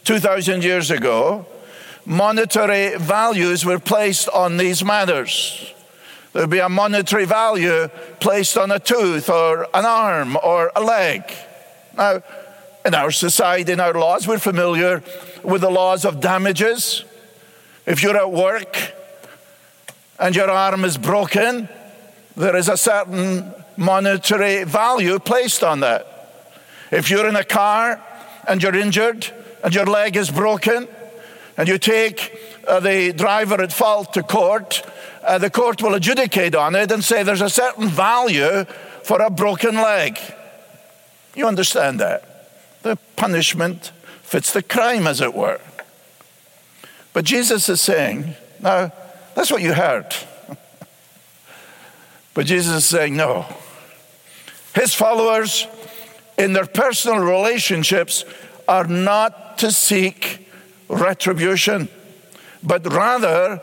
2,000 0.06 0.64
years 0.64 0.90
ago, 0.90 1.46
monetary 2.04 2.98
values 2.98 3.64
were 3.64 3.78
placed 3.78 4.28
on 4.30 4.58
these 4.58 4.84
matters. 4.84 5.72
There'd 6.34 6.50
be 6.50 6.58
a 6.58 6.70
monetary 6.70 7.26
value 7.26 7.90
placed 8.20 8.58
on 8.58 8.72
a 8.72 8.80
tooth 8.80 9.30
or 9.30 9.68
an 9.72 9.86
arm 9.86 10.36
or 10.44 10.72
a 10.76 10.82
leg. 10.82 11.32
Now, 11.96 12.24
in 12.84 12.96
our 12.96 13.12
society, 13.12 13.72
in 13.72 13.80
our 13.80 13.94
laws, 13.94 14.28
we're 14.28 14.40
familiar 14.40 15.04
with 15.44 15.62
the 15.62 15.70
laws 15.70 16.06
of 16.06 16.20
damages. 16.20 17.04
If 17.86 18.04
you're 18.04 18.18
at 18.18 18.32
work 18.32 18.94
and 20.20 20.36
your 20.36 20.50
arm 20.50 20.86
is 20.86 20.98
broken, 20.98 21.68
there 22.36 22.56
is 22.56 22.70
a 22.70 22.78
certain 22.78 23.54
monetary 23.78 24.64
value 24.64 25.20
placed 25.20 25.64
on 25.64 25.80
that. 25.82 26.08
If 26.92 27.10
you're 27.10 27.28
in 27.28 27.36
a 27.36 27.44
car 27.44 28.02
and 28.48 28.62
you're 28.62 28.76
injured 28.76 29.28
and 29.64 29.74
your 29.74 29.86
leg 29.86 30.16
is 30.16 30.30
broken, 30.30 30.88
and 31.58 31.68
you 31.68 31.78
take 31.78 32.36
uh, 32.68 32.80
the 32.80 33.14
driver 33.14 33.62
at 33.62 33.72
fault 33.72 34.14
to 34.14 34.24
court, 34.24 34.82
uh, 35.24 35.38
the 35.38 35.50
court 35.50 35.82
will 35.82 35.94
adjudicate 35.94 36.56
on 36.56 36.76
it 36.76 36.92
and 36.92 37.04
say 37.04 37.24
there's 37.24 37.42
a 37.42 37.50
certain 37.50 37.88
value 37.88 38.66
for 39.04 39.22
a 39.22 39.30
broken 39.30 39.76
leg. 39.76 40.18
You 41.36 41.48
understand 41.48 42.00
that? 42.00 42.82
The 42.82 42.98
punishment 43.16 43.92
fits 44.32 44.54
the 44.54 44.64
crime, 44.64 45.08
as 45.08 45.20
it 45.20 45.34
were. 45.34 45.60
But 47.12 47.26
Jesus 47.26 47.68
is 47.68 47.82
saying, 47.82 48.34
now, 48.62 48.94
that's 49.36 49.52
what 49.52 49.62
you 49.62 49.74
heard. 49.74 50.16
but 52.34 52.46
Jesus 52.46 52.78
is 52.78 52.86
saying, 52.86 53.18
no. 53.18 53.46
His 54.74 54.94
followers, 54.94 55.68
in 56.38 56.54
their 56.54 56.66
personal 56.66 57.20
relationships, 57.20 58.24
are 58.70 58.88
not 58.88 59.58
to 59.58 59.70
seek 59.70 60.48
retribution, 60.88 61.90
but 62.64 62.90
rather 62.90 63.62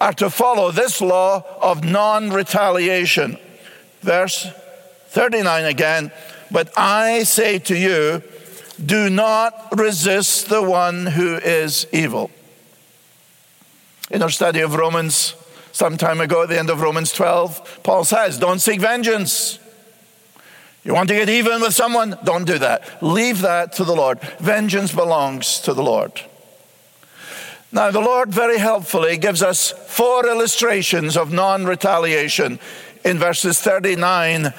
are 0.00 0.14
to 0.14 0.30
follow 0.30 0.70
this 0.70 1.02
law 1.02 1.44
of 1.60 1.84
non 1.84 2.30
retaliation. 2.30 3.36
Verse 4.00 4.46
39 5.08 5.66
again, 5.66 6.10
but 6.50 6.72
I 6.74 7.24
say 7.24 7.58
to 7.58 7.76
you, 7.76 8.22
Do 8.84 9.10
not 9.10 9.76
resist 9.76 10.48
the 10.48 10.62
one 10.62 11.06
who 11.06 11.36
is 11.36 11.86
evil. 11.92 12.30
In 14.10 14.22
our 14.22 14.30
study 14.30 14.60
of 14.60 14.74
Romans, 14.74 15.34
some 15.72 15.96
time 15.96 16.20
ago 16.20 16.42
at 16.42 16.48
the 16.48 16.58
end 16.58 16.70
of 16.70 16.80
Romans 16.80 17.12
12, 17.12 17.80
Paul 17.82 18.04
says, 18.04 18.38
Don't 18.38 18.58
seek 18.58 18.80
vengeance. 18.80 19.58
You 20.82 20.94
want 20.94 21.08
to 21.10 21.14
get 21.14 21.28
even 21.28 21.60
with 21.60 21.74
someone? 21.74 22.18
Don't 22.24 22.46
do 22.46 22.58
that. 22.58 23.02
Leave 23.02 23.42
that 23.42 23.74
to 23.74 23.84
the 23.84 23.94
Lord. 23.94 24.18
Vengeance 24.40 24.94
belongs 24.94 25.60
to 25.60 25.74
the 25.74 25.82
Lord. 25.82 26.22
Now, 27.72 27.90
the 27.90 28.00
Lord 28.00 28.30
very 28.30 28.58
helpfully 28.58 29.16
gives 29.18 29.42
us 29.42 29.70
four 29.70 30.26
illustrations 30.26 31.16
of 31.16 31.32
non 31.32 31.66
retaliation 31.66 32.58
in 33.04 33.18
verses 33.18 33.60
39 33.60 34.54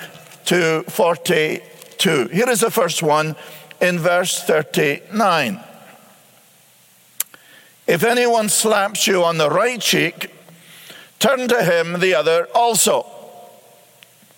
to 0.45 0.83
42. 0.83 2.27
Here 2.27 2.49
is 2.49 2.61
the 2.61 2.71
first 2.71 3.03
one 3.03 3.35
in 3.81 4.00
verse 4.00 4.41
39. 4.43 5.59
If 7.88 8.03
anyone 8.03 8.47
slaps 8.47 9.07
you 9.07 9.23
on 9.23 9.38
the 9.38 9.50
right 9.50 9.81
cheek, 9.81 10.31
turn 11.19 11.47
to 11.47 11.63
him 11.63 12.00
the 12.00 12.13
other 12.13 12.47
also. 12.53 13.05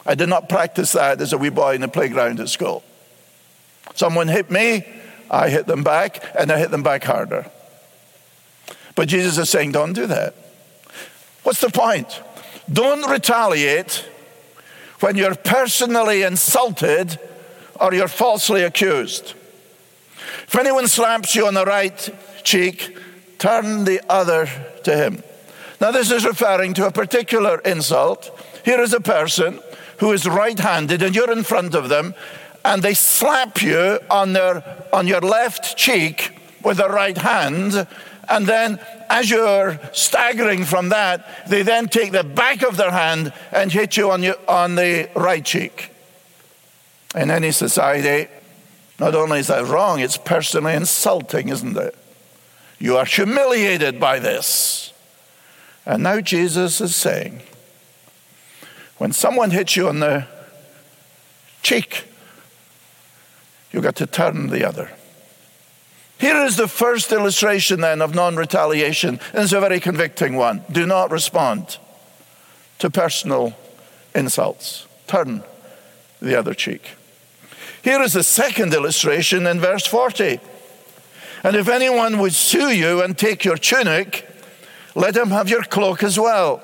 I 0.05 0.15
did 0.15 0.29
not 0.29 0.49
practice 0.49 0.93
that 0.93 1.21
as 1.21 1.33
a 1.33 1.37
wee 1.37 1.49
boy 1.49 1.75
in 1.75 1.81
the 1.81 1.87
playground 1.87 2.39
at 2.39 2.49
school. 2.49 2.83
Someone 3.95 4.27
hit 4.27 4.49
me, 4.49 4.85
I 5.29 5.49
hit 5.49 5.67
them 5.67 5.83
back, 5.83 6.23
and 6.37 6.51
I 6.51 6.57
hit 6.57 6.71
them 6.71 6.83
back 6.83 7.03
harder. 7.03 7.51
But 8.95 9.07
Jesus 9.07 9.37
is 9.37 9.49
saying, 9.49 9.71
don't 9.71 9.93
do 9.93 10.07
that. 10.07 10.35
What's 11.43 11.61
the 11.61 11.69
point? 11.69 12.21
Don't 12.71 13.09
retaliate 13.09 14.09
when 14.99 15.17
you're 15.17 15.35
personally 15.35 16.23
insulted 16.23 17.19
or 17.79 17.93
you're 17.93 18.07
falsely 18.07 18.63
accused. 18.63 19.33
If 20.47 20.55
anyone 20.55 20.87
slaps 20.87 21.35
you 21.35 21.47
on 21.47 21.53
the 21.53 21.65
right 21.65 22.09
cheek, 22.43 22.97
turn 23.39 23.85
the 23.85 24.01
other 24.09 24.47
to 24.83 24.95
him. 24.95 25.23
Now, 25.81 25.91
this 25.91 26.11
is 26.11 26.25
referring 26.25 26.73
to 26.75 26.87
a 26.87 26.91
particular 26.91 27.59
insult. 27.59 28.31
Here 28.63 28.79
is 28.79 28.93
a 28.93 29.01
person 29.01 29.59
who 29.99 30.11
is 30.11 30.27
right 30.27 30.57
handed 30.57 31.01
and 31.01 31.15
you're 31.15 31.31
in 31.31 31.43
front 31.43 31.75
of 31.75 31.89
them, 31.89 32.15
and 32.63 32.81
they 32.81 32.93
slap 32.93 33.61
you 33.61 33.99
on, 34.09 34.33
their, 34.33 34.85
on 34.93 35.07
your 35.07 35.21
left 35.21 35.75
cheek 35.77 36.37
with 36.63 36.77
their 36.77 36.89
right 36.89 37.17
hand 37.17 37.87
and 38.29 38.47
then, 38.47 38.79
as 39.09 39.29
you're 39.29 39.79
staggering 39.91 40.63
from 40.63 40.89
that, 40.89 41.47
they 41.47 41.61
then 41.61 41.87
take 41.87 42.11
the 42.11 42.23
back 42.23 42.63
of 42.63 42.77
their 42.77 42.91
hand 42.91 43.33
and 43.51 43.71
hit 43.71 43.97
you 43.97 44.11
on, 44.11 44.23
your, 44.23 44.35
on 44.47 44.75
the 44.75 45.09
right 45.15 45.43
cheek. 45.43 45.89
In 47.15 47.29
any 47.29 47.51
society, 47.51 48.29
not 48.99 49.15
only 49.15 49.39
is 49.39 49.47
that 49.47 49.65
wrong, 49.65 49.99
it's 49.99 50.17
personally 50.17 50.73
insulting, 50.73 51.49
isn't 51.49 51.77
it? 51.77 51.95
You 52.79 52.97
are 52.97 53.05
humiliated 53.05 53.99
by 53.99 54.19
this. 54.19 54.93
And 55.85 56.03
now 56.03 56.21
Jesus 56.21 56.81
is 56.81 56.95
saying, 56.95 57.41
when 58.97 59.11
someone 59.11 59.51
hits 59.51 59.75
you 59.75 59.87
on 59.87 59.99
the 59.99 60.27
cheek, 61.61 62.05
you've 63.71 63.83
got 63.83 63.95
to 63.97 64.07
turn 64.07 64.47
the 64.47 64.67
other. 64.67 64.91
Here 66.19 66.37
is 66.45 66.55
the 66.55 66.67
first 66.67 67.11
illustration 67.11 67.81
then 67.81 68.01
of 68.01 68.15
non 68.15 68.35
retaliation, 68.37 69.19
and 69.33 69.43
it's 69.43 69.51
a 69.51 69.59
very 69.59 69.79
convicting 69.79 70.35
one. 70.35 70.63
Do 70.71 70.85
not 70.85 71.11
respond 71.11 71.77
to 72.79 72.89
personal 72.89 73.53
insults, 74.15 74.87
turn 75.07 75.43
the 76.21 76.39
other 76.39 76.53
cheek. 76.53 76.91
Here 77.83 78.01
is 78.01 78.13
the 78.13 78.23
second 78.23 78.73
illustration 78.73 79.45
in 79.45 79.59
verse 79.59 79.85
40. 79.85 80.39
And 81.43 81.55
if 81.57 81.67
anyone 81.67 82.19
would 82.19 82.33
sue 82.33 82.71
you 82.71 83.01
and 83.01 83.17
take 83.17 83.43
your 83.43 83.57
tunic, 83.57 84.25
let 84.95 85.17
him 85.17 85.31
have 85.31 85.49
your 85.49 85.63
cloak 85.63 86.01
as 86.01 86.17
well. 86.17 86.61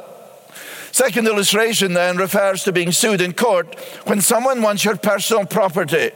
Second 0.93 1.27
illustration 1.27 1.93
then 1.93 2.15
refers 2.15 2.63
to 2.63 2.71
being 2.71 2.93
sued 2.93 3.19
in 3.19 3.33
court 3.33 3.77
when 4.05 4.21
someone 4.21 4.61
wants 4.61 4.85
your 4.85 4.95
personal 4.95 5.45
property. 5.45 6.11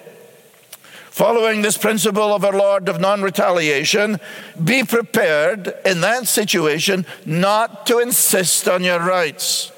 Following 1.09 1.61
this 1.61 1.77
principle 1.77 2.33
of 2.33 2.43
our 2.43 2.53
Lord 2.53 2.87
of 2.89 2.99
non 2.99 3.21
retaliation, 3.21 4.19
be 4.63 4.83
prepared 4.83 5.73
in 5.85 6.01
that 6.01 6.27
situation 6.27 7.05
not 7.25 7.85
to 7.87 7.99
insist 7.99 8.67
on 8.67 8.83
your 8.83 8.99
rights. 8.99 9.71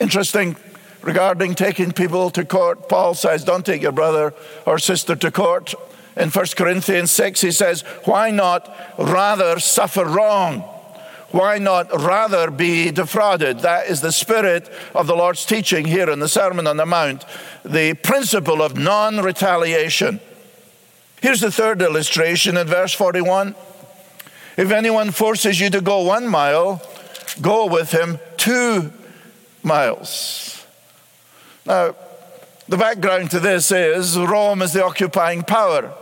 Interesting 0.00 0.56
regarding 1.02 1.54
taking 1.54 1.92
people 1.92 2.30
to 2.30 2.44
court, 2.44 2.88
Paul 2.88 3.14
says, 3.14 3.44
Don't 3.44 3.64
take 3.64 3.82
your 3.82 3.92
brother 3.92 4.34
or 4.66 4.78
sister 4.78 5.16
to 5.16 5.30
court. 5.30 5.74
In 6.16 6.30
1 6.30 6.46
Corinthians 6.56 7.10
6, 7.12 7.40
he 7.40 7.52
says, 7.52 7.82
Why 8.04 8.30
not 8.30 8.70
rather 8.98 9.58
suffer 9.58 10.04
wrong? 10.04 10.64
Why 11.30 11.58
not 11.58 11.88
rather 11.92 12.50
be 12.50 12.90
defrauded? 12.90 13.60
That 13.60 13.86
is 13.86 14.00
the 14.00 14.10
spirit 14.10 14.68
of 14.94 15.06
the 15.06 15.14
Lord's 15.14 15.44
teaching 15.44 15.84
here 15.84 16.10
in 16.10 16.18
the 16.18 16.28
Sermon 16.28 16.66
on 16.66 16.76
the 16.76 16.86
Mount, 16.86 17.24
the 17.64 17.94
principle 17.94 18.60
of 18.62 18.76
non 18.76 19.18
retaliation. 19.18 20.20
Here's 21.22 21.40
the 21.40 21.52
third 21.52 21.82
illustration 21.82 22.56
in 22.56 22.66
verse 22.66 22.92
41. 22.92 23.54
If 24.56 24.72
anyone 24.72 25.12
forces 25.12 25.60
you 25.60 25.70
to 25.70 25.80
go 25.80 26.02
one 26.02 26.26
mile, 26.26 26.82
go 27.40 27.66
with 27.66 27.92
him 27.92 28.18
two 28.36 28.92
miles. 29.62 30.59
Now, 31.70 31.94
the 32.66 32.76
background 32.76 33.30
to 33.30 33.38
this 33.38 33.70
is 33.70 34.18
Rome 34.18 34.60
is 34.60 34.72
the 34.72 34.84
occupying 34.84 35.44
power, 35.44 35.94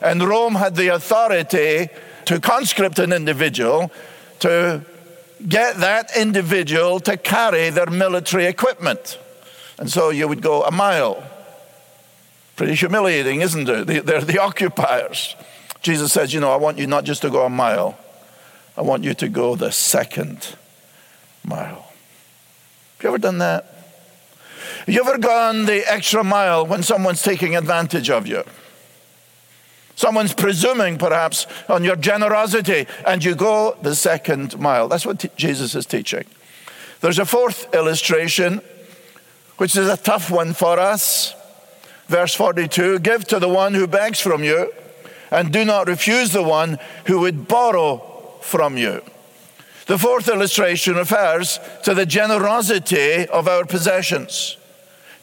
and 0.00 0.20
Rome 0.20 0.56
had 0.56 0.74
the 0.74 0.88
authority 0.88 1.90
to 2.24 2.40
conscript 2.40 2.98
an 2.98 3.12
individual 3.12 3.92
to 4.40 4.84
get 5.48 5.76
that 5.76 6.16
individual 6.16 6.98
to 6.98 7.16
carry 7.16 7.70
their 7.70 7.86
military 7.86 8.46
equipment. 8.46 9.16
And 9.78 9.88
so 9.88 10.10
you 10.10 10.26
would 10.26 10.42
go 10.42 10.64
a 10.64 10.72
mile. 10.72 11.22
Pretty 12.56 12.74
humiliating, 12.74 13.42
isn't 13.42 13.68
it? 13.68 14.04
They're 14.04 14.22
the 14.22 14.40
occupiers. 14.40 15.36
Jesus 15.82 16.12
says, 16.12 16.34
You 16.34 16.40
know, 16.40 16.50
I 16.50 16.56
want 16.56 16.78
you 16.78 16.88
not 16.88 17.04
just 17.04 17.22
to 17.22 17.30
go 17.30 17.46
a 17.46 17.48
mile, 17.48 17.96
I 18.76 18.82
want 18.82 19.04
you 19.04 19.14
to 19.14 19.28
go 19.28 19.54
the 19.54 19.70
second 19.70 20.56
mile. 21.44 21.92
Have 22.96 23.04
you 23.04 23.08
ever 23.10 23.18
done 23.18 23.38
that? 23.38 23.81
Have 24.86 24.92
you 24.92 25.00
ever 25.00 25.16
gone 25.16 25.66
the 25.66 25.88
extra 25.88 26.24
mile 26.24 26.66
when 26.66 26.82
someone's 26.82 27.22
taking 27.22 27.54
advantage 27.54 28.10
of 28.10 28.26
you? 28.26 28.42
Someone's 29.94 30.34
presuming 30.34 30.98
perhaps 30.98 31.46
on 31.68 31.84
your 31.84 31.94
generosity, 31.94 32.88
and 33.06 33.22
you 33.22 33.36
go 33.36 33.76
the 33.82 33.94
second 33.94 34.58
mile. 34.58 34.88
That's 34.88 35.06
what 35.06 35.20
t- 35.20 35.30
Jesus 35.36 35.76
is 35.76 35.86
teaching. 35.86 36.24
There's 37.00 37.20
a 37.20 37.24
fourth 37.24 37.72
illustration, 37.72 38.60
which 39.58 39.76
is 39.76 39.86
a 39.86 39.96
tough 39.96 40.32
one 40.32 40.52
for 40.52 40.80
us. 40.80 41.32
Verse 42.08 42.34
42 42.34 42.98
Give 42.98 43.24
to 43.28 43.38
the 43.38 43.48
one 43.48 43.74
who 43.74 43.86
begs 43.86 44.18
from 44.18 44.42
you, 44.42 44.72
and 45.30 45.52
do 45.52 45.64
not 45.64 45.86
refuse 45.86 46.32
the 46.32 46.42
one 46.42 46.80
who 47.06 47.20
would 47.20 47.46
borrow 47.46 47.98
from 48.40 48.76
you. 48.76 49.00
The 49.86 49.96
fourth 49.96 50.28
illustration 50.28 50.96
refers 50.96 51.60
to 51.84 51.94
the 51.94 52.04
generosity 52.04 53.28
of 53.28 53.46
our 53.46 53.64
possessions. 53.64 54.56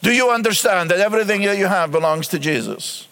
Do 0.01 0.12
you 0.12 0.29
understand 0.29 0.91
that 0.91 1.00
everything 1.00 1.41
that 1.44 1.58
you 1.58 1.68
have 1.68 1.91
belongs 1.91 2.27
to 2.29 2.39
Jesus? 2.39 3.08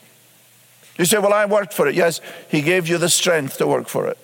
You 0.98 1.06
say, 1.06 1.18
Well, 1.18 1.34
I 1.34 1.46
worked 1.46 1.74
for 1.74 1.88
it. 1.88 1.96
Yes, 1.96 2.22
He 2.50 2.62
gave 2.62 2.88
you 2.88 2.98
the 2.98 3.10
strength 3.10 3.58
to 3.58 3.68
work 3.68 3.88
for 3.88 4.08
it. 4.08 4.18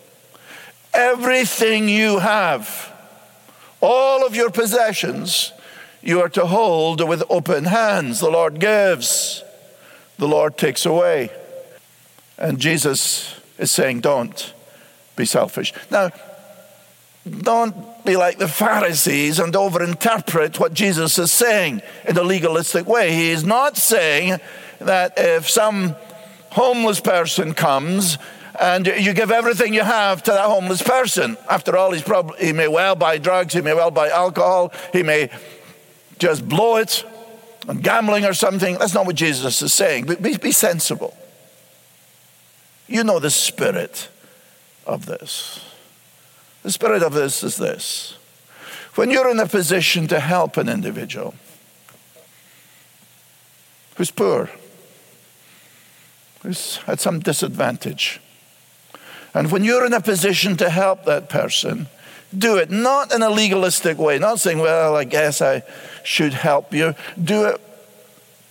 Everything 0.94 1.90
you 1.90 2.20
have, 2.20 2.92
all 3.82 4.26
of 4.26 4.36
your 4.36 4.50
possessions, 4.50 5.52
you 6.02 6.22
are 6.22 6.30
to 6.30 6.46
hold 6.46 7.08
with 7.08 7.24
open 7.30 7.66
hands. 7.66 8.20
The 8.20 8.30
Lord 8.30 8.60
gives, 8.60 9.44
the 10.18 10.28
Lord 10.28 10.58
takes 10.58 10.86
away. 10.86 11.30
And 12.38 12.60
Jesus 12.60 13.40
is 13.58 13.72
saying, 13.72 14.02
Don't 14.02 14.54
be 15.16 15.26
selfish. 15.26 15.74
Now, 15.92 16.12
don't 17.30 18.04
be 18.06 18.18
like 18.18 18.38
the 18.38 18.48
Pharisees 18.48 19.40
and 19.40 19.54
overinterpret 19.54 20.60
what 20.60 20.74
Jesus 20.74 21.18
is 21.18 21.32
saying 21.32 21.82
in 22.08 22.18
a 22.18 22.24
legalistic 22.24 22.86
way. 22.88 23.14
He 23.14 23.30
is 23.30 23.46
not 23.46 23.78
saying 23.78 24.40
that 24.80 25.14
if 25.18 25.50
some 25.50 25.96
homeless 26.52 27.00
person 27.00 27.54
comes 27.54 28.18
and 28.60 28.86
you 28.86 29.14
give 29.14 29.32
everything 29.32 29.74
you 29.74 29.84
have 29.84 30.22
to 30.24 30.32
that 30.32 30.46
homeless 30.46 30.82
person. 30.82 31.38
After 31.50 31.76
all, 31.76 31.92
he's 31.92 32.04
probably, 32.04 32.46
he 32.46 32.54
may 32.54 32.68
well 32.68 32.96
buy 32.96 33.18
drugs, 33.18 33.54
he 33.54 33.62
may 33.62 33.74
well 33.74 33.90
buy 33.90 34.10
alcohol, 34.10 34.72
he 34.92 35.02
may 35.02 35.30
just 36.20 36.48
blow 36.48 36.78
it 36.78 37.04
on 37.68 37.78
gambling 37.80 38.26
or 38.26 38.34
something. 38.34 38.78
That's 38.78 38.94
not 38.94 39.06
what 39.06 39.16
Jesus 39.16 39.62
is 39.62 39.74
saying. 39.74 40.06
Be, 40.06 40.38
be 40.38 40.52
sensible. 40.52 41.18
You 42.88 43.04
know 43.04 43.20
the 43.20 43.32
spirit 43.32 44.10
of 44.86 45.06
this. 45.06 45.73
The 46.64 46.72
spirit 46.72 47.04
of 47.04 47.14
this 47.14 47.44
is 47.44 47.58
this. 47.58 48.18
When 48.96 49.12
you're 49.12 49.30
in 49.30 49.40
a 49.40 49.48
position 49.48 50.08
to 50.08 50.20
help 50.20 50.58
an 50.58 50.70
individual 50.70 51.36
who's 53.96 54.12
poor, 54.12 54.50
who's 56.42 56.80
at 56.88 57.00
some 57.00 57.20
disadvantage. 57.20 58.20
And 59.34 59.52
when 59.52 59.64
you're 59.64 59.86
in 59.86 59.94
a 59.94 60.02
position 60.02 60.58
to 60.58 60.70
help 60.70 61.06
that 61.06 61.30
person, 61.30 61.88
do 62.36 62.58
it 62.58 62.72
not 62.72 63.14
in 63.14 63.22
a 63.22 63.30
legalistic 63.30 63.98
way, 63.98 64.18
not 64.18 64.40
saying, 64.40 64.60
well, 64.60 64.96
I 64.96 65.04
guess 65.04 65.42
I 65.42 65.64
should 66.04 66.34
help 66.34 66.74
you. 66.74 66.96
Do 67.22 67.46
it 67.46 67.62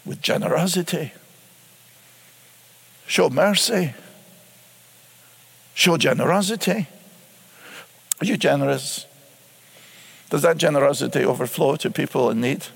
with 0.04 0.20
generosity. 0.20 1.12
Show 3.06 3.30
mercy. 3.30 3.94
Show 5.74 5.96
generosity. 5.96 6.88
Are 8.22 8.24
you 8.24 8.36
generous? 8.36 9.06
Does 10.30 10.42
that 10.42 10.56
generosity 10.56 11.24
overflow 11.24 11.74
to 11.74 11.90
people 11.90 12.30
in 12.30 12.40
need? 12.40 12.66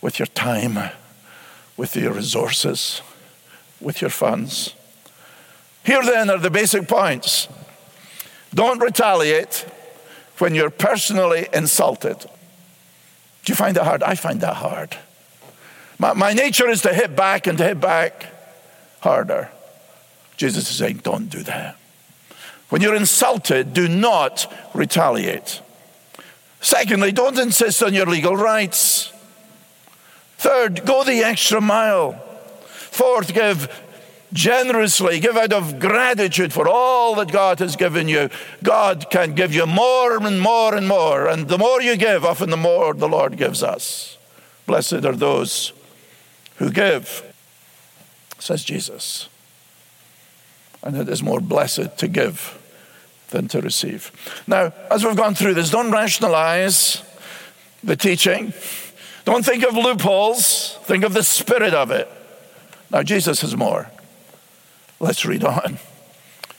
With 0.00 0.20
your 0.20 0.26
time, 0.26 0.92
with 1.76 1.96
your 1.96 2.12
resources, 2.12 3.02
with 3.80 4.00
your 4.00 4.08
funds? 4.08 4.76
Here 5.84 6.00
then 6.04 6.30
are 6.30 6.38
the 6.38 6.48
basic 6.48 6.86
points. 6.86 7.48
Don't 8.54 8.78
retaliate 8.78 9.66
when 10.38 10.54
you're 10.54 10.70
personally 10.70 11.48
insulted. 11.52 12.20
Do 12.20 13.50
you 13.50 13.56
find 13.56 13.74
that 13.74 13.82
hard? 13.82 14.04
I 14.04 14.14
find 14.14 14.40
that 14.42 14.54
hard. 14.54 14.96
My, 15.98 16.12
my 16.12 16.34
nature 16.34 16.68
is 16.68 16.82
to 16.82 16.94
hit 16.94 17.16
back 17.16 17.48
and 17.48 17.58
to 17.58 17.64
hit 17.64 17.80
back 17.80 18.26
harder. 19.00 19.50
Jesus 20.36 20.70
is 20.70 20.76
saying, 20.76 20.98
don't 20.98 21.28
do 21.28 21.42
that. 21.42 21.76
When 22.72 22.80
you're 22.80 22.94
insulted, 22.94 23.74
do 23.74 23.86
not 23.86 24.50
retaliate. 24.72 25.60
Secondly, 26.62 27.12
don't 27.12 27.38
insist 27.38 27.82
on 27.82 27.92
your 27.92 28.06
legal 28.06 28.34
rights. 28.34 29.12
Third, 30.38 30.86
go 30.86 31.04
the 31.04 31.22
extra 31.22 31.60
mile. 31.60 32.14
Fourth, 32.64 33.34
give 33.34 33.68
generously, 34.32 35.20
give 35.20 35.36
out 35.36 35.52
of 35.52 35.80
gratitude 35.80 36.50
for 36.54 36.66
all 36.66 37.14
that 37.16 37.30
God 37.30 37.58
has 37.58 37.76
given 37.76 38.08
you. 38.08 38.30
God 38.62 39.10
can 39.10 39.34
give 39.34 39.52
you 39.52 39.66
more 39.66 40.16
and 40.26 40.40
more 40.40 40.74
and 40.74 40.88
more. 40.88 41.28
And 41.28 41.48
the 41.48 41.58
more 41.58 41.82
you 41.82 41.98
give, 41.98 42.24
often 42.24 42.48
the 42.48 42.56
more 42.56 42.94
the 42.94 43.06
Lord 43.06 43.36
gives 43.36 43.62
us. 43.62 44.16
Blessed 44.64 45.04
are 45.04 45.14
those 45.14 45.74
who 46.56 46.70
give, 46.70 47.22
says 48.38 48.64
Jesus. 48.64 49.28
And 50.82 50.96
it 50.96 51.10
is 51.10 51.22
more 51.22 51.40
blessed 51.42 51.98
to 51.98 52.08
give 52.08 52.58
than 53.32 53.48
to 53.48 53.60
receive. 53.60 54.12
Now, 54.46 54.72
as 54.90 55.04
we've 55.04 55.16
gone 55.16 55.34
through 55.34 55.54
this, 55.54 55.70
don't 55.70 55.90
rationalize 55.90 57.02
the 57.82 57.96
teaching. 57.96 58.52
Don't 59.24 59.44
think 59.44 59.64
of 59.64 59.74
loopholes. 59.74 60.78
Think 60.84 61.04
of 61.04 61.12
the 61.12 61.24
spirit 61.24 61.74
of 61.74 61.90
it. 61.90 62.08
Now, 62.90 63.02
Jesus 63.02 63.40
has 63.40 63.56
more. 63.56 63.90
Let's 65.00 65.24
read 65.24 65.44
on. 65.44 65.78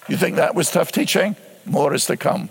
You 0.09 0.17
think 0.17 0.35
that 0.35 0.55
was 0.55 0.69
tough 0.69 0.91
teaching? 0.91 1.35
More 1.65 1.93
is 1.93 2.05
to 2.07 2.17
come. 2.17 2.49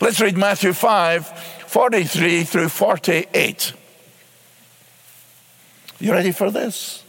Let's 0.00 0.20
read 0.20 0.36
Matthew 0.36 0.72
5 0.72 1.26
43 1.66 2.44
through 2.44 2.68
48. 2.68 3.72
You 5.98 6.12
ready 6.12 6.32
for 6.32 6.50
this? 6.50 7.04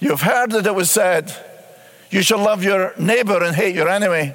You've 0.00 0.20
heard 0.20 0.52
that 0.52 0.66
it 0.66 0.74
was 0.74 0.90
said, 0.90 1.34
You 2.10 2.22
shall 2.22 2.38
love 2.38 2.62
your 2.62 2.94
neighbor 2.98 3.42
and 3.42 3.56
hate 3.56 3.74
your 3.74 3.88
enemy. 3.88 4.34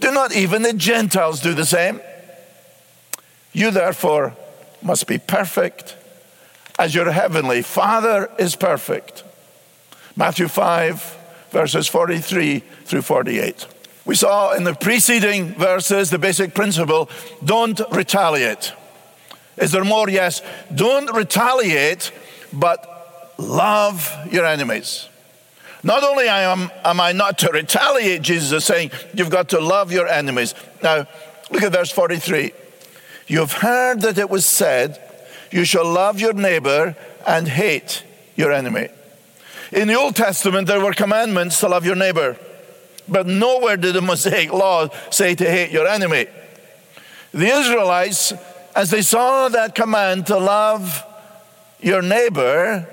Do 0.00 0.10
not 0.10 0.34
even 0.34 0.62
the 0.62 0.72
Gentiles 0.72 1.40
do 1.40 1.54
the 1.54 1.66
same? 1.66 2.00
You 3.52 3.70
therefore 3.70 4.34
must 4.82 5.06
be 5.06 5.18
perfect 5.18 5.96
as 6.78 6.94
your 6.94 7.10
heavenly 7.10 7.62
Father 7.62 8.30
is 8.38 8.56
perfect. 8.56 9.22
Matthew 10.16 10.48
5, 10.48 11.48
verses 11.50 11.86
43 11.86 12.60
through 12.84 13.02
48. 13.02 13.66
We 14.06 14.14
saw 14.14 14.54
in 14.54 14.64
the 14.64 14.74
preceding 14.74 15.54
verses 15.54 16.08
the 16.08 16.18
basic 16.18 16.54
principle 16.54 17.10
don't 17.44 17.80
retaliate. 17.92 18.72
Is 19.58 19.72
there 19.72 19.84
more? 19.84 20.08
Yes. 20.08 20.40
Don't 20.74 21.14
retaliate, 21.14 22.10
but 22.50 23.34
love 23.36 24.10
your 24.30 24.46
enemies. 24.46 25.09
Not 25.82 26.04
only 26.04 26.28
am, 26.28 26.70
am 26.84 27.00
I 27.00 27.12
not 27.12 27.38
to 27.38 27.50
retaliate, 27.52 28.22
Jesus 28.22 28.52
is 28.52 28.64
saying, 28.64 28.90
you've 29.14 29.30
got 29.30 29.50
to 29.50 29.60
love 29.60 29.92
your 29.92 30.06
enemies. 30.06 30.54
Now, 30.82 31.06
look 31.50 31.62
at 31.62 31.72
verse 31.72 31.90
43. 31.90 32.52
You've 33.26 33.52
heard 33.52 34.02
that 34.02 34.18
it 34.18 34.28
was 34.28 34.44
said, 34.44 35.00
You 35.50 35.64
shall 35.64 35.88
love 35.88 36.20
your 36.20 36.32
neighbor 36.32 36.96
and 37.26 37.48
hate 37.48 38.04
your 38.34 38.52
enemy. 38.52 38.88
In 39.72 39.86
the 39.86 39.94
Old 39.94 40.16
Testament, 40.16 40.66
there 40.66 40.84
were 40.84 40.92
commandments 40.92 41.60
to 41.60 41.68
love 41.68 41.86
your 41.86 41.94
neighbor, 41.94 42.36
but 43.08 43.26
nowhere 43.26 43.76
did 43.76 43.94
the 43.94 44.02
Mosaic 44.02 44.52
law 44.52 44.88
say 45.10 45.34
to 45.34 45.44
hate 45.44 45.70
your 45.70 45.86
enemy. 45.86 46.26
The 47.32 47.46
Israelites, 47.46 48.32
as 48.74 48.90
they 48.90 49.02
saw 49.02 49.48
that 49.48 49.76
command 49.76 50.26
to 50.26 50.38
love 50.38 51.04
your 51.80 52.02
neighbor, 52.02 52.88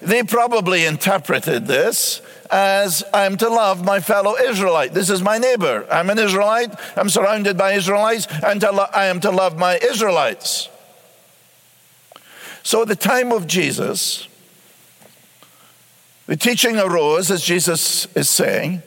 they 0.00 0.22
probably 0.22 0.84
interpreted 0.84 1.66
this 1.66 2.22
as 2.50 3.04
I'm 3.12 3.36
to 3.38 3.48
love 3.48 3.84
my 3.84 4.00
fellow 4.00 4.36
Israelite. 4.36 4.94
This 4.94 5.10
is 5.10 5.22
my 5.22 5.38
neighbor. 5.38 5.86
I'm 5.90 6.10
an 6.10 6.18
Israelite. 6.18 6.74
I'm 6.96 7.08
surrounded 7.08 7.58
by 7.58 7.72
Israelites, 7.72 8.26
and 8.44 8.62
lo- 8.62 8.86
I 8.92 9.06
am 9.06 9.20
to 9.20 9.30
love 9.30 9.58
my 9.58 9.78
Israelites. 9.78 10.68
So 12.62 12.82
at 12.82 12.88
the 12.88 12.96
time 12.96 13.32
of 13.32 13.46
Jesus, 13.46 14.28
the 16.26 16.36
teaching 16.36 16.78
arose, 16.78 17.30
as 17.30 17.42
Jesus 17.42 18.06
is 18.14 18.28
saying, 18.28 18.82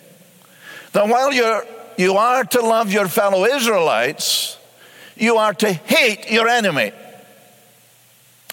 that 0.94 1.08
while 1.08 1.34
you're, 1.34 1.66
you 1.98 2.16
are 2.18 2.44
to 2.44 2.62
love 2.62 2.92
your 2.92 3.08
fellow 3.08 3.46
Israelites, 3.46 4.58
you 5.16 5.38
are 5.38 5.54
to 5.56 5.74
hate 5.74 6.32
your 6.32 6.48
enemy. 6.48 6.92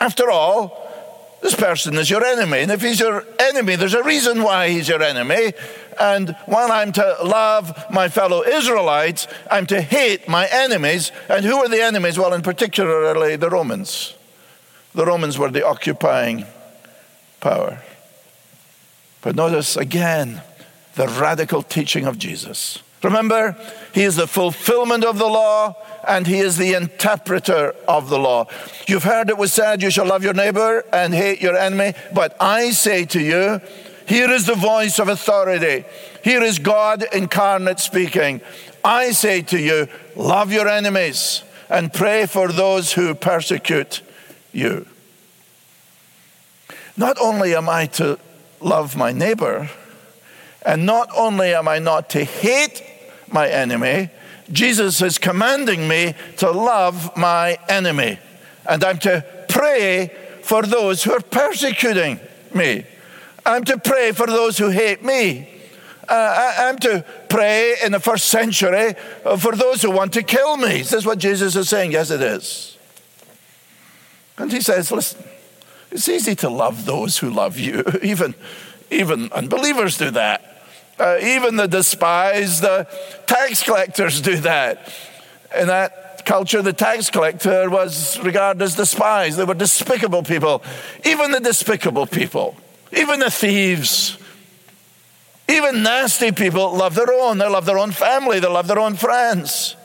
After 0.01 0.31
all, 0.31 0.88
this 1.41 1.55
person 1.55 1.95
is 1.97 2.11
your 2.11 2.25
enemy. 2.25 2.61
And 2.61 2.71
if 2.71 2.83
he's 2.83 3.01
your 3.01 3.25
enemy, 3.39 3.77
there's 3.77 3.95
a 3.95 4.03
reason 4.03 4.43
why 4.43 4.71
he's 4.71 4.89
your 4.89 5.03
enemy. 5.03 5.53
And 6.01 6.37
while 6.47 6.71
I'm 6.73 6.93
to 6.93 7.17
love 7.25 7.85
my 7.91 8.09
fellow 8.09 8.43
Israelites, 8.43 9.29
I'm 9.51 9.67
to 9.67 9.81
hate 9.81 10.29
my 10.29 10.49
enemies. 10.51 11.13
And 11.29 11.45
who 11.45 11.57
are 11.59 11.69
the 11.69 11.83
enemies? 11.83 12.19
Well, 12.19 12.35
in 12.35 12.43
particularly 12.43 13.37
the 13.37 13.51
Romans. 13.51 14.15
The 14.95 15.07
Romans 15.07 15.39
were 15.39 15.51
the 15.51 15.67
occupying 15.67 16.45
power. 17.41 17.83
But 19.21 19.37
notice 19.37 19.77
again 19.77 20.43
the 20.95 21.07
radical 21.07 21.63
teaching 21.63 22.07
of 22.07 22.19
Jesus. 22.19 22.83
Remember, 23.03 23.57
he 23.93 24.03
is 24.03 24.17
the 24.17 24.27
fulfillment 24.27 25.05
of 25.05 25.19
the 25.19 25.27
law 25.27 25.77
and 26.07 26.27
he 26.27 26.39
is 26.39 26.57
the 26.57 26.75
interpreter 26.75 27.75
of 27.87 28.09
the 28.09 28.19
law. 28.19 28.47
You've 28.89 29.05
heard 29.05 29.31
it 29.31 29.39
was 29.39 29.53
said, 29.53 29.83
You 29.83 29.91
shall 29.91 30.07
love 30.07 30.25
your 30.25 30.35
neighbor 30.35 30.85
and 30.93 31.15
hate 31.15 31.41
your 31.41 31.57
enemy. 31.57 31.95
But 32.13 32.37
I 32.41 32.71
say 32.71 33.05
to 33.07 33.21
you, 33.21 33.61
here 34.09 34.31
is 34.31 34.47
the 34.47 34.55
voice 34.55 34.99
of 34.99 35.09
authority. 35.09 35.85
Here 36.25 36.43
is 36.43 36.59
God 36.59 37.05
incarnate 37.13 37.79
speaking. 37.79 38.41
I 38.83 39.11
say 39.11 39.43
to 39.43 39.59
you, 39.59 39.87
love 40.17 40.51
your 40.51 40.67
enemies 40.67 41.45
and 41.69 41.93
pray 41.93 42.25
for 42.25 42.51
those 42.51 42.95
who 42.95 43.15
persecute 43.15 44.01
you. 44.53 44.87
Not 46.97 47.19
only 47.21 47.55
am 47.55 47.69
I 47.69 47.87
to 47.99 48.19
love 48.61 48.97
my 48.97 49.13
neighbor. 49.13 49.69
And 50.69 50.85
not 50.85 51.09
only 51.17 51.55
am 51.55 51.67
I 51.67 51.79
not 51.79 52.11
to 52.11 52.23
hate 52.23 52.83
my 53.33 53.49
enemy, 53.49 54.11
Jesus 54.53 55.01
is 55.01 55.17
commanding 55.17 55.89
me 55.89 56.15
to 56.37 56.51
love 56.51 57.17
my 57.17 57.59
enemy. 57.71 58.19
And 58.69 58.85
I'm 58.85 58.99
to 58.99 59.25
pray 59.49 60.15
for 60.43 60.61
those 60.61 61.03
who 61.03 61.13
are 61.13 61.23
persecuting 61.23 62.21
me. 62.55 62.85
I'm 63.47 63.65
to 63.65 63.79
pray 63.79 64.13
for 64.13 64.27
those 64.27 64.59
who 64.59 64.69
hate 64.69 65.03
me. 65.03 65.49
Uh, 66.07 66.55
I'm 66.59 66.79
to 66.81 67.03
pray 67.31 67.77
in 67.83 67.93
the 67.93 68.01
first 68.01 68.27
century 68.27 68.95
for 69.39 69.57
those 69.57 69.81
who 69.81 69.91
want 69.91 70.13
to 70.13 70.23
kill 70.23 70.59
me. 70.59 70.81
Is 70.81 70.91
this 70.91 71.07
what 71.07 71.19
Jesus 71.19 71.57
is 71.57 71.71
saying? 71.71 71.93
Yes, 71.93 72.11
it 72.11 72.21
is. 72.21 72.77
And 74.37 74.53
he 74.53 74.61
says, 74.61 74.93
listen, 74.93 75.25
it's 75.91 76.11
easy 76.11 76.35
to 76.37 76.51
love 76.51 76.85
those 76.85 77.17
who 77.17 77.31
love 77.31 77.59
you, 77.59 77.83
even, 78.03 78.35
Even 78.91 79.31
unbelievers 79.33 79.99
do 79.99 80.11
that. 80.13 80.58
Uh, 80.99 81.19
even 81.23 81.57
the 81.57 81.69
despised 81.69 82.63
the 82.63 82.87
tax 83.27 83.63
collectors 83.63 84.21
do 84.21 84.37
that. 84.39 84.93
In 85.57 85.69
that 85.69 86.25
culture, 86.25 86.61
the 86.61 86.73
tax 86.73 87.09
collector 87.11 87.71
was 87.71 88.19
regarded 88.21 88.63
as 88.63 88.75
despised. 88.75 89.39
They 89.39 89.45
were 89.45 89.55
despicable 89.55 90.23
people. 90.23 90.63
Even 91.05 91.31
the 91.31 91.41
despicable 91.41 92.07
people, 92.07 92.57
even 92.93 93.21
the 93.21 93.31
thieves, 93.31 94.19
even 95.49 95.83
nasty 95.83 96.31
people 96.31 96.77
love 96.77 96.95
their 96.95 97.11
own. 97.11 97.39
They 97.39 97.49
love 97.49 97.65
their 97.65 97.79
own 97.79 97.93
family. 97.93 98.39
They 98.39 98.49
love 98.49 98.67
their 98.67 98.79
own 98.79 98.97
friends. 98.97 99.77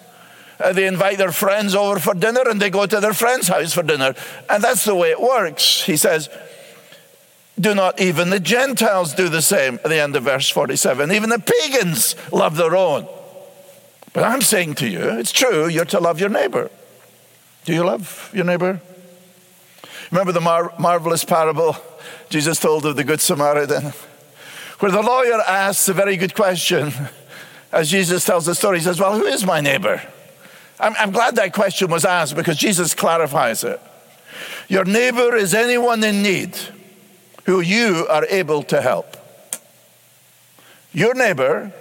Uh, 0.59 0.73
they 0.73 0.85
invite 0.85 1.17
their 1.17 1.31
friends 1.31 1.73
over 1.73 1.99
for 1.99 2.13
dinner 2.13 2.41
and 2.47 2.61
they 2.61 2.69
go 2.69 2.85
to 2.85 2.99
their 2.99 3.13
friend's 3.13 3.47
house 3.47 3.73
for 3.73 3.81
dinner. 3.81 4.13
And 4.49 4.63
that's 4.63 4.85
the 4.85 4.93
way 4.93 5.11
it 5.11 5.21
works. 5.21 5.83
He 5.83 5.97
says, 5.97 6.29
do 7.59 7.75
not 7.75 7.99
even 7.99 8.29
the 8.29 8.39
Gentiles 8.39 9.13
do 9.13 9.29
the 9.29 9.41
same 9.41 9.75
at 9.75 9.85
the 9.85 10.01
end 10.01 10.15
of 10.15 10.23
verse 10.23 10.49
47. 10.49 11.11
Even 11.11 11.29
the 11.29 11.39
pagans 11.39 12.15
love 12.31 12.57
their 12.57 12.75
own. 12.75 13.07
But 14.11 14.23
I'm 14.23 14.41
saying 14.41 14.75
to 14.75 14.87
you, 14.87 15.01
it's 15.19 15.31
true, 15.31 15.67
you're 15.67 15.85
to 15.85 15.99
love 15.99 16.19
your 16.19 16.29
neighbor. 16.29 16.69
Do 17.65 17.73
you 17.73 17.83
love 17.83 18.29
your 18.33 18.45
neighbor? 18.45 18.81
Remember 20.11 20.31
the 20.31 20.41
mar- 20.41 20.73
marvelous 20.77 21.23
parable 21.23 21.75
Jesus 22.29 22.59
told 22.59 22.85
of 22.85 22.95
the 22.95 23.03
Good 23.03 23.21
Samaritan, 23.21 23.93
where 24.79 24.91
the 24.91 25.01
lawyer 25.01 25.39
asks 25.47 25.87
a 25.87 25.93
very 25.93 26.17
good 26.17 26.33
question. 26.35 26.91
As 27.71 27.89
Jesus 27.89 28.25
tells 28.25 28.45
the 28.45 28.53
story, 28.53 28.79
he 28.79 28.83
says, 28.83 28.99
Well, 28.99 29.17
who 29.17 29.25
is 29.25 29.45
my 29.45 29.61
neighbor? 29.61 30.01
I'm, 30.79 30.93
I'm 30.99 31.11
glad 31.11 31.35
that 31.35 31.53
question 31.53 31.89
was 31.89 32.05
asked 32.05 32.35
because 32.35 32.57
Jesus 32.57 32.93
clarifies 32.93 33.63
it. 33.63 33.79
Your 34.67 34.85
neighbor 34.85 35.35
is 35.35 35.53
anyone 35.53 36.03
in 36.03 36.21
need 36.21 36.57
who 37.45 37.59
you 37.59 38.07
are 38.09 38.25
able 38.25 38.63
to 38.63 38.81
help. 38.81 39.17
Your 40.93 41.13
neighbor 41.13 41.71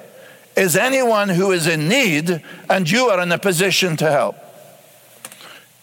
is 0.57 0.77
anyone 0.77 1.29
who 1.29 1.53
is 1.53 1.67
in 1.67 1.89
need 1.89 2.43
and 2.69 2.91
you 2.91 3.07
are 3.07 3.21
in 3.21 3.33
a 3.33 3.39
position 3.39 3.97
to 3.99 4.11
help. 4.11 4.37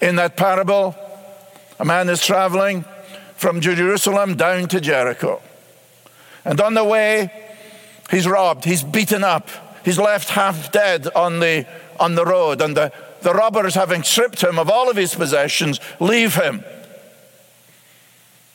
In 0.01 0.15
that 0.15 0.37
parable, 0.37 0.95
a 1.79 1.85
man 1.85 2.09
is 2.09 2.25
traveling 2.25 2.85
from 3.35 3.61
Jerusalem 3.61 4.35
down 4.35 4.67
to 4.69 4.81
Jericho. 4.81 5.41
And 6.45 6.59
on 6.59 6.73
the 6.73 6.83
way, 6.83 7.31
he's 8.09 8.27
robbed, 8.27 8.65
he's 8.65 8.83
beaten 8.83 9.23
up, 9.23 9.49
he's 9.85 9.97
left 9.97 10.29
half 10.29 10.71
dead 10.71 11.07
on 11.15 11.39
the, 11.39 11.65
on 11.99 12.15
the 12.15 12.25
road, 12.25 12.61
and 12.61 12.75
the, 12.75 12.91
the 13.21 13.33
robbers, 13.33 13.75
having 13.75 14.03
stripped 14.03 14.41
him 14.41 14.57
of 14.57 14.69
all 14.69 14.89
of 14.89 14.95
his 14.95 15.13
possessions, 15.13 15.79
leave 15.99 16.35
him. 16.35 16.63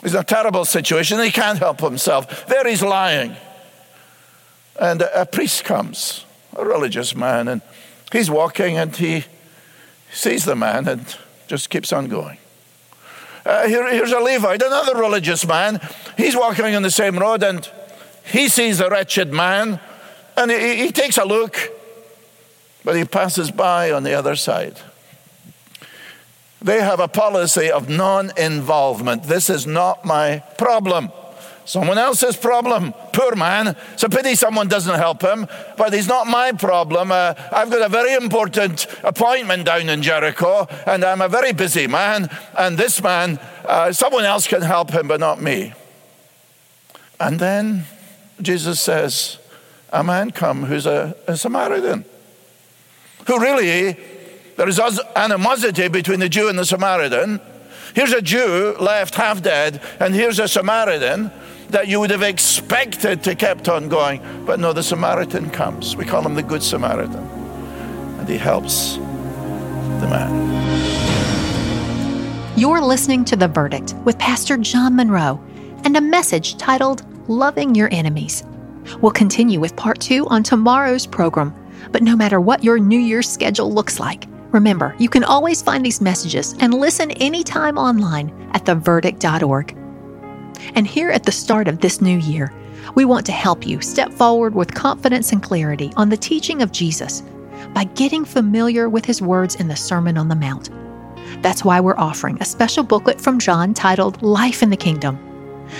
In 0.05 0.15
a 0.15 0.23
terrible 0.23 0.65
situation. 0.67 1.19
He 1.19 1.31
can't 1.31 1.59
help 1.59 1.81
himself. 1.81 2.47
There 2.47 2.69
he's 2.69 2.83
lying. 2.83 3.35
And 4.79 5.01
a, 5.01 5.23
a 5.23 5.27
priest 5.27 5.65
comes, 5.65 6.27
a 6.57 6.65
religious 6.65 7.15
man, 7.17 7.49
and 7.49 7.63
he's 8.13 8.31
walking 8.31 8.77
and 8.77 8.95
he 8.95 9.25
sees 10.13 10.45
the 10.45 10.57
man 10.57 10.87
and 10.89 11.17
just 11.47 11.71
keeps 11.71 11.93
on 11.93 12.09
going. 12.09 12.39
Uh, 13.47 13.67
here, 13.67 13.91
here's 13.91 14.13
a 14.13 14.21
Levite, 14.21 14.63
another 14.63 14.99
religious 14.99 15.47
man. 15.47 15.81
He's 16.17 16.37
walking 16.37 16.75
on 16.75 16.83
the 16.83 16.91
same 16.91 17.19
road 17.19 17.43
and 17.43 17.69
he 18.25 18.49
sees 18.49 18.79
the 18.79 18.89
wretched 18.89 19.33
man 19.33 19.81
and 20.37 20.51
he, 20.51 20.77
he 20.77 20.93
takes 20.93 21.19
a 21.19 21.25
look, 21.25 21.57
but 22.85 22.97
he 22.97 23.05
passes 23.05 23.51
by 23.51 23.91
on 23.91 24.03
the 24.03 24.15
other 24.15 24.37
side. 24.37 24.79
They 26.65 26.81
have 26.81 26.99
a 26.99 27.09
policy 27.09 27.71
of 27.71 27.91
non 27.91 28.33
involvement. 28.39 29.25
This 29.25 29.51
is 29.51 29.67
not 29.67 30.07
my 30.07 30.43
problem. 30.57 31.13
Someone 31.67 31.99
else's 31.99 32.37
problem. 32.37 32.95
Poor 33.13 33.37
man. 33.37 33.77
It's 33.93 34.03
a 34.03 34.09
pity 34.09 34.35
someone 34.35 34.69
doesn't 34.69 34.99
help 34.99 35.21
him, 35.21 35.47
but 35.77 35.93
he's 35.93 36.09
not 36.09 36.27
my 36.27 36.53
problem. 36.53 37.13
Uh, 37.13 37.35
I've 37.53 37.71
got 37.71 37.83
a 37.83 37.91
very 37.91 38.15
important 38.15 38.87
appointment 39.03 39.67
down 39.67 39.91
in 39.91 40.03
Jericho, 40.03 40.67
and 40.87 41.05
I'm 41.05 41.21
a 41.21 41.29
very 41.29 41.53
busy 41.53 41.87
man, 41.87 42.31
and 42.57 42.79
this 42.79 43.03
man, 43.03 43.39
uh, 43.67 43.93
someone 43.93 44.25
else 44.25 44.47
can 44.47 44.63
help 44.63 44.91
him, 44.91 45.07
but 45.07 45.21
not 45.21 45.43
me. 45.43 45.75
And 47.21 47.39
then 47.39 47.85
Jesus 48.41 48.81
says, 48.81 49.37
A 49.93 50.03
man 50.03 50.31
come 50.31 50.65
who's 50.65 50.87
a, 50.87 51.15
a 51.27 51.37
Samaritan, 51.37 52.07
who 53.27 53.39
really 53.39 53.97
there 54.57 54.69
is 54.69 54.81
animosity 55.17 55.89
between 55.89 56.21
the 56.21 56.29
Jew 56.29 56.49
and 56.49 56.59
the 56.59 56.65
Samaritan. 56.65 57.41
Here's 57.95 58.13
a 58.13 58.23
Jew 58.23 58.77
left 58.81 59.15
half 59.15 59.43
dead, 59.43 59.81
and 60.01 60.15
here's 60.15 60.39
a 60.39 60.49
Samaritan 60.49 61.31
that 61.71 61.89
you 61.89 62.01
would 62.01 62.11
have 62.11 62.23
expected 62.23 63.23
to 63.25 63.35
kept 63.35 63.69
on 63.69 63.89
going. 63.89 64.21
But 64.45 64.61
no, 64.61 64.73
the 64.73 64.83
Samaritan 64.83 65.51
comes. 65.51 65.97
We 65.97 66.05
call 66.05 66.23
him 66.23 66.35
the 66.35 66.43
Good 66.43 66.63
Samaritan. 66.63 67.25
And 68.19 68.29
he 68.29 68.37
helps 68.37 68.97
the 68.97 70.09
man. 70.09 70.55
You're 72.57 72.81
listening 72.81 73.25
to 73.27 73.37
The 73.37 73.49
Verdict 73.49 73.95
with 74.05 74.19
Pastor 74.19 74.57
John 74.57 74.95
Munro 74.95 75.43
and 75.85 75.97
a 75.97 76.01
message 76.01 76.57
titled 76.57 77.05
Loving 77.29 77.75
Your 77.75 77.89
Enemies. 77.91 78.45
We'll 79.01 79.13
continue 79.13 79.59
with 79.59 79.75
part 79.77 79.99
two 80.01 80.27
on 80.29 80.43
tomorrow's 80.43 81.07
program. 81.07 81.55
But 81.91 82.03
no 82.03 82.17
matter 82.17 82.41
what 82.41 82.63
your 82.63 82.79
New 82.79 82.99
Year's 82.99 83.29
schedule 83.29 83.73
looks 83.73 83.99
like, 83.99 84.27
Remember, 84.55 84.95
you 85.01 85.09
can 85.09 85.25
always 85.25 85.61
find 85.61 85.85
these 85.85 86.01
messages 86.01 86.55
and 86.61 86.73
listen 86.73 87.11
anytime 87.11 87.77
online 87.77 88.31
at 88.53 88.65
theverdict.org. 88.65 89.77
And 90.77 90.87
here 90.87 91.11
at 91.11 91.25
the 91.25 91.33
start 91.33 91.67
of 91.67 91.81
this 91.81 92.01
new 92.01 92.19
year, 92.19 92.55
we 92.95 93.05
want 93.05 93.27
to 93.27 93.33
help 93.33 93.67
you 93.67 93.81
step 93.81 94.13
forward 94.13 94.55
with 94.55 94.73
confidence 94.73 95.33
and 95.33 95.43
clarity 95.43 95.93
on 95.97 96.09
the 96.09 96.17
teaching 96.17 96.63
of 96.63 96.71
Jesus 96.71 97.25
by 97.73 97.83
getting 97.83 98.25
familiar 98.25 98.89
with 98.89 99.05
his 99.05 99.21
words 99.21 99.57
in 99.57 99.67
the 99.67 99.75
Sermon 99.75 100.17
on 100.17 100.29
the 100.29 100.37
Mount. 100.37 100.71
That's 101.43 101.65
why 101.65 101.81
we're 101.81 101.99
offering 101.99 102.39
a 102.41 102.45
special 102.45 102.85
booklet 102.85 103.21
from 103.21 103.41
John 103.41 103.75
titled 103.75 104.23
Life 104.23 104.63
in 104.63 104.71
the 104.71 104.77
Kingdom. 104.77 105.19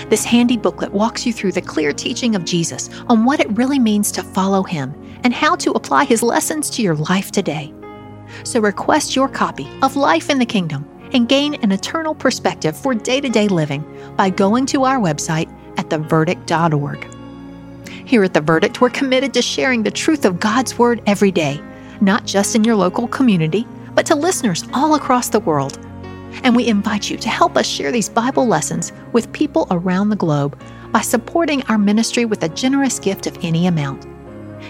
This 0.09 0.25
handy 0.25 0.57
booklet 0.57 0.91
walks 0.91 1.25
you 1.25 1.31
through 1.31 1.53
the 1.53 1.61
clear 1.61 1.93
teaching 1.93 2.35
of 2.35 2.43
Jesus 2.43 2.89
on 3.07 3.23
what 3.23 3.39
it 3.39 3.57
really 3.57 3.79
means 3.79 4.11
to 4.11 4.21
follow 4.21 4.63
him 4.63 4.93
and 5.23 5.33
how 5.33 5.55
to 5.55 5.71
apply 5.71 6.03
his 6.03 6.21
lessons 6.21 6.69
to 6.71 6.81
your 6.81 6.95
life 6.95 7.31
today. 7.31 7.73
So 8.43 8.59
request 8.59 9.15
your 9.15 9.27
copy 9.27 9.67
of 9.81 9.95
Life 9.95 10.29
in 10.29 10.39
the 10.39 10.45
Kingdom 10.45 10.89
and 11.13 11.29
gain 11.29 11.55
an 11.55 11.71
eternal 11.71 12.13
perspective 12.13 12.77
for 12.77 12.93
day 12.93 13.21
to 13.21 13.29
day 13.29 13.47
living 13.47 13.83
by 14.15 14.29
going 14.29 14.65
to 14.67 14.83
our 14.83 14.99
website 14.99 15.49
at 15.77 15.89
theverdict.org. 15.89 17.07
Here 18.05 18.23
at 18.23 18.33
The 18.33 18.41
Verdict, 18.41 18.81
we're 18.81 18.89
committed 18.89 19.33
to 19.33 19.41
sharing 19.41 19.81
the 19.81 19.91
truth 19.91 20.25
of 20.25 20.39
God's 20.39 20.77
Word 20.77 21.01
every 21.07 21.31
day, 21.31 21.59
not 22.01 22.25
just 22.25 22.55
in 22.55 22.63
your 22.63 22.75
local 22.75 23.07
community, 23.07 23.67
but 23.93 24.05
to 24.07 24.15
listeners 24.15 24.65
all 24.73 24.95
across 24.95 25.29
the 25.29 25.39
world. 25.39 25.79
And 26.43 26.55
we 26.55 26.67
invite 26.67 27.09
you 27.09 27.17
to 27.17 27.29
help 27.29 27.57
us 27.57 27.65
share 27.65 27.91
these 27.91 28.09
Bible 28.09 28.45
lessons 28.45 28.91
with 29.13 29.31
people 29.31 29.67
around 29.71 30.09
the 30.09 30.15
globe 30.15 30.59
by 30.91 31.01
supporting 31.01 31.63
our 31.63 31.77
ministry 31.77 32.25
with 32.25 32.43
a 32.43 32.49
generous 32.49 32.99
gift 32.99 33.25
of 33.25 33.37
any 33.41 33.67
amount. 33.67 34.05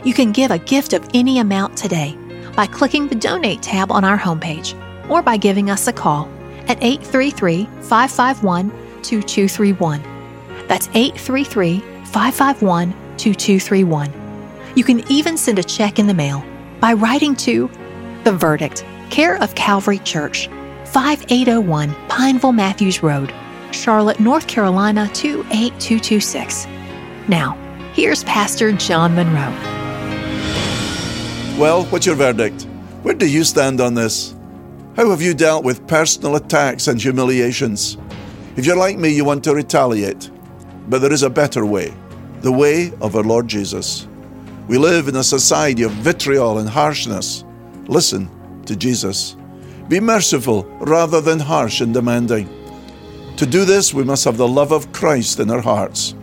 You 0.06 0.14
can 0.14 0.32
give 0.32 0.52
a 0.52 0.60
gift 0.60 0.94
of 0.94 1.08
any 1.14 1.40
amount 1.40 1.76
today 1.76 2.18
by 2.56 2.66
clicking 2.66 3.08
the 3.08 3.16
Donate 3.16 3.62
tab 3.62 3.92
on 3.92 4.04
our 4.04 4.18
homepage 4.18 4.80
or 5.10 5.22
by 5.22 5.38
giving 5.38 5.70
us 5.70 5.88
a 5.88 5.94
call 5.94 6.30
at 6.68 6.82
833 6.82 7.66
551 7.82 8.70
2231. 9.04 10.02
That's 10.68 10.88
833 10.90 11.80
551 12.06 12.92
2231. 13.18 14.14
You 14.76 14.84
can 14.84 15.10
even 15.12 15.38
send 15.38 15.60
a 15.60 15.64
check 15.64 16.00
in 16.00 16.08
the 16.08 16.14
mail 16.14 16.44
by 16.80 16.94
writing 16.94 17.36
to 17.38 17.70
The 18.24 18.34
Verdict, 18.34 18.86
care 19.10 19.42
of 19.42 19.56
Calvary 19.56 20.00
Church, 20.00 20.48
5801 20.86 21.96
Pineville 22.10 22.52
Matthews 22.52 23.04
Road, 23.04 23.34
Charlotte, 23.72 24.20
North 24.20 24.48
Carolina 24.48 25.10
28226. 25.14 26.68
Now, 27.28 27.58
here's 27.94 28.24
Pastor 28.24 28.72
John 28.72 29.16
Munro. 29.16 29.85
Well, 31.58 31.86
what's 31.86 32.06
your 32.06 32.16
verdict? 32.16 32.64
Where 33.02 33.14
do 33.14 33.26
you 33.26 33.46
stand 33.46 33.80
on 33.80 33.94
this? 33.94 34.36
How 34.98 35.10
have 35.10 35.22
you 35.22 35.34
dealt 35.34 35.64
with 35.64 35.88
personal 35.88 36.36
attacks 36.36 36.90
and 36.90 37.02
humiliations? 37.02 37.98
If 38.58 38.66
you're 38.66 38.76
like 38.76 38.98
me, 38.98 39.16
you 39.16 39.24
want 39.24 39.46
to 39.46 39.56
retaliate. 39.56 40.30
But 40.90 41.00
there 41.00 41.14
is 41.14 41.24
a 41.24 41.30
better 41.30 41.66
way 41.66 41.94
the 42.42 42.52
way 42.52 42.92
of 43.00 43.16
our 43.16 43.24
Lord 43.24 43.48
Jesus. 43.48 44.06
We 44.68 44.78
live 44.78 45.08
in 45.08 45.16
a 45.16 45.24
society 45.24 45.84
of 45.84 45.92
vitriol 45.92 46.58
and 46.58 46.68
harshness. 46.68 47.46
Listen 47.88 48.30
to 48.66 48.76
Jesus. 48.76 49.38
Be 49.88 50.02
merciful 50.02 50.64
rather 50.82 51.22
than 51.22 51.40
harsh 51.40 51.80
and 51.80 51.94
demanding. 51.94 52.50
To 53.38 53.46
do 53.46 53.64
this, 53.64 53.94
we 53.94 54.04
must 54.04 54.26
have 54.26 54.36
the 54.36 54.48
love 54.48 54.74
of 54.74 54.92
Christ 54.92 55.40
in 55.40 55.50
our 55.50 55.62
hearts. 55.62 56.16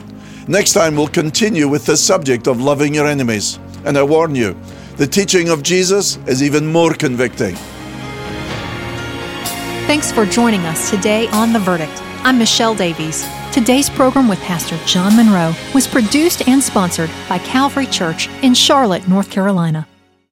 Next 0.47 0.75
time, 0.75 0.95
we'll 0.95 1.09
continue 1.09 1.69
with 1.69 1.87
the 1.87 1.97
subject 1.97 2.47
of 2.49 2.61
loving 2.61 2.95
your 2.95 3.07
enemies. 3.07 3.59
And 3.87 3.97
I 3.97 4.03
warn 4.03 4.35
you, 4.35 4.57
the 4.97 5.07
teaching 5.07 5.49
of 5.49 5.63
Jesus 5.63 6.17
is 6.27 6.43
even 6.43 6.67
more 6.67 6.95
convicting. 6.95 7.57
Thanks 9.87 10.13
for 10.13 10.25
joining 10.25 10.61
us 10.63 10.91
today 10.91 11.29
on 11.29 11.53
The 11.53 11.59
Verdict. 11.59 12.01
I'm 12.25 12.39
Michelle 12.39 12.75
Davies. 12.75 13.27
Today's 13.53 13.91
program 13.91 14.29
with 14.29 14.39
Pastor 14.41 14.79
John 14.87 15.17
Munro 15.17 15.55
was 15.75 15.87
produced 15.87 16.49
and 16.49 16.63
sponsored 16.63 17.11
by 17.29 17.39
Calvary 17.39 17.87
Church 17.87 18.29
in 18.43 18.55
Charlotte, 18.55 19.07
North 19.09 19.31
Carolina. 19.31 19.87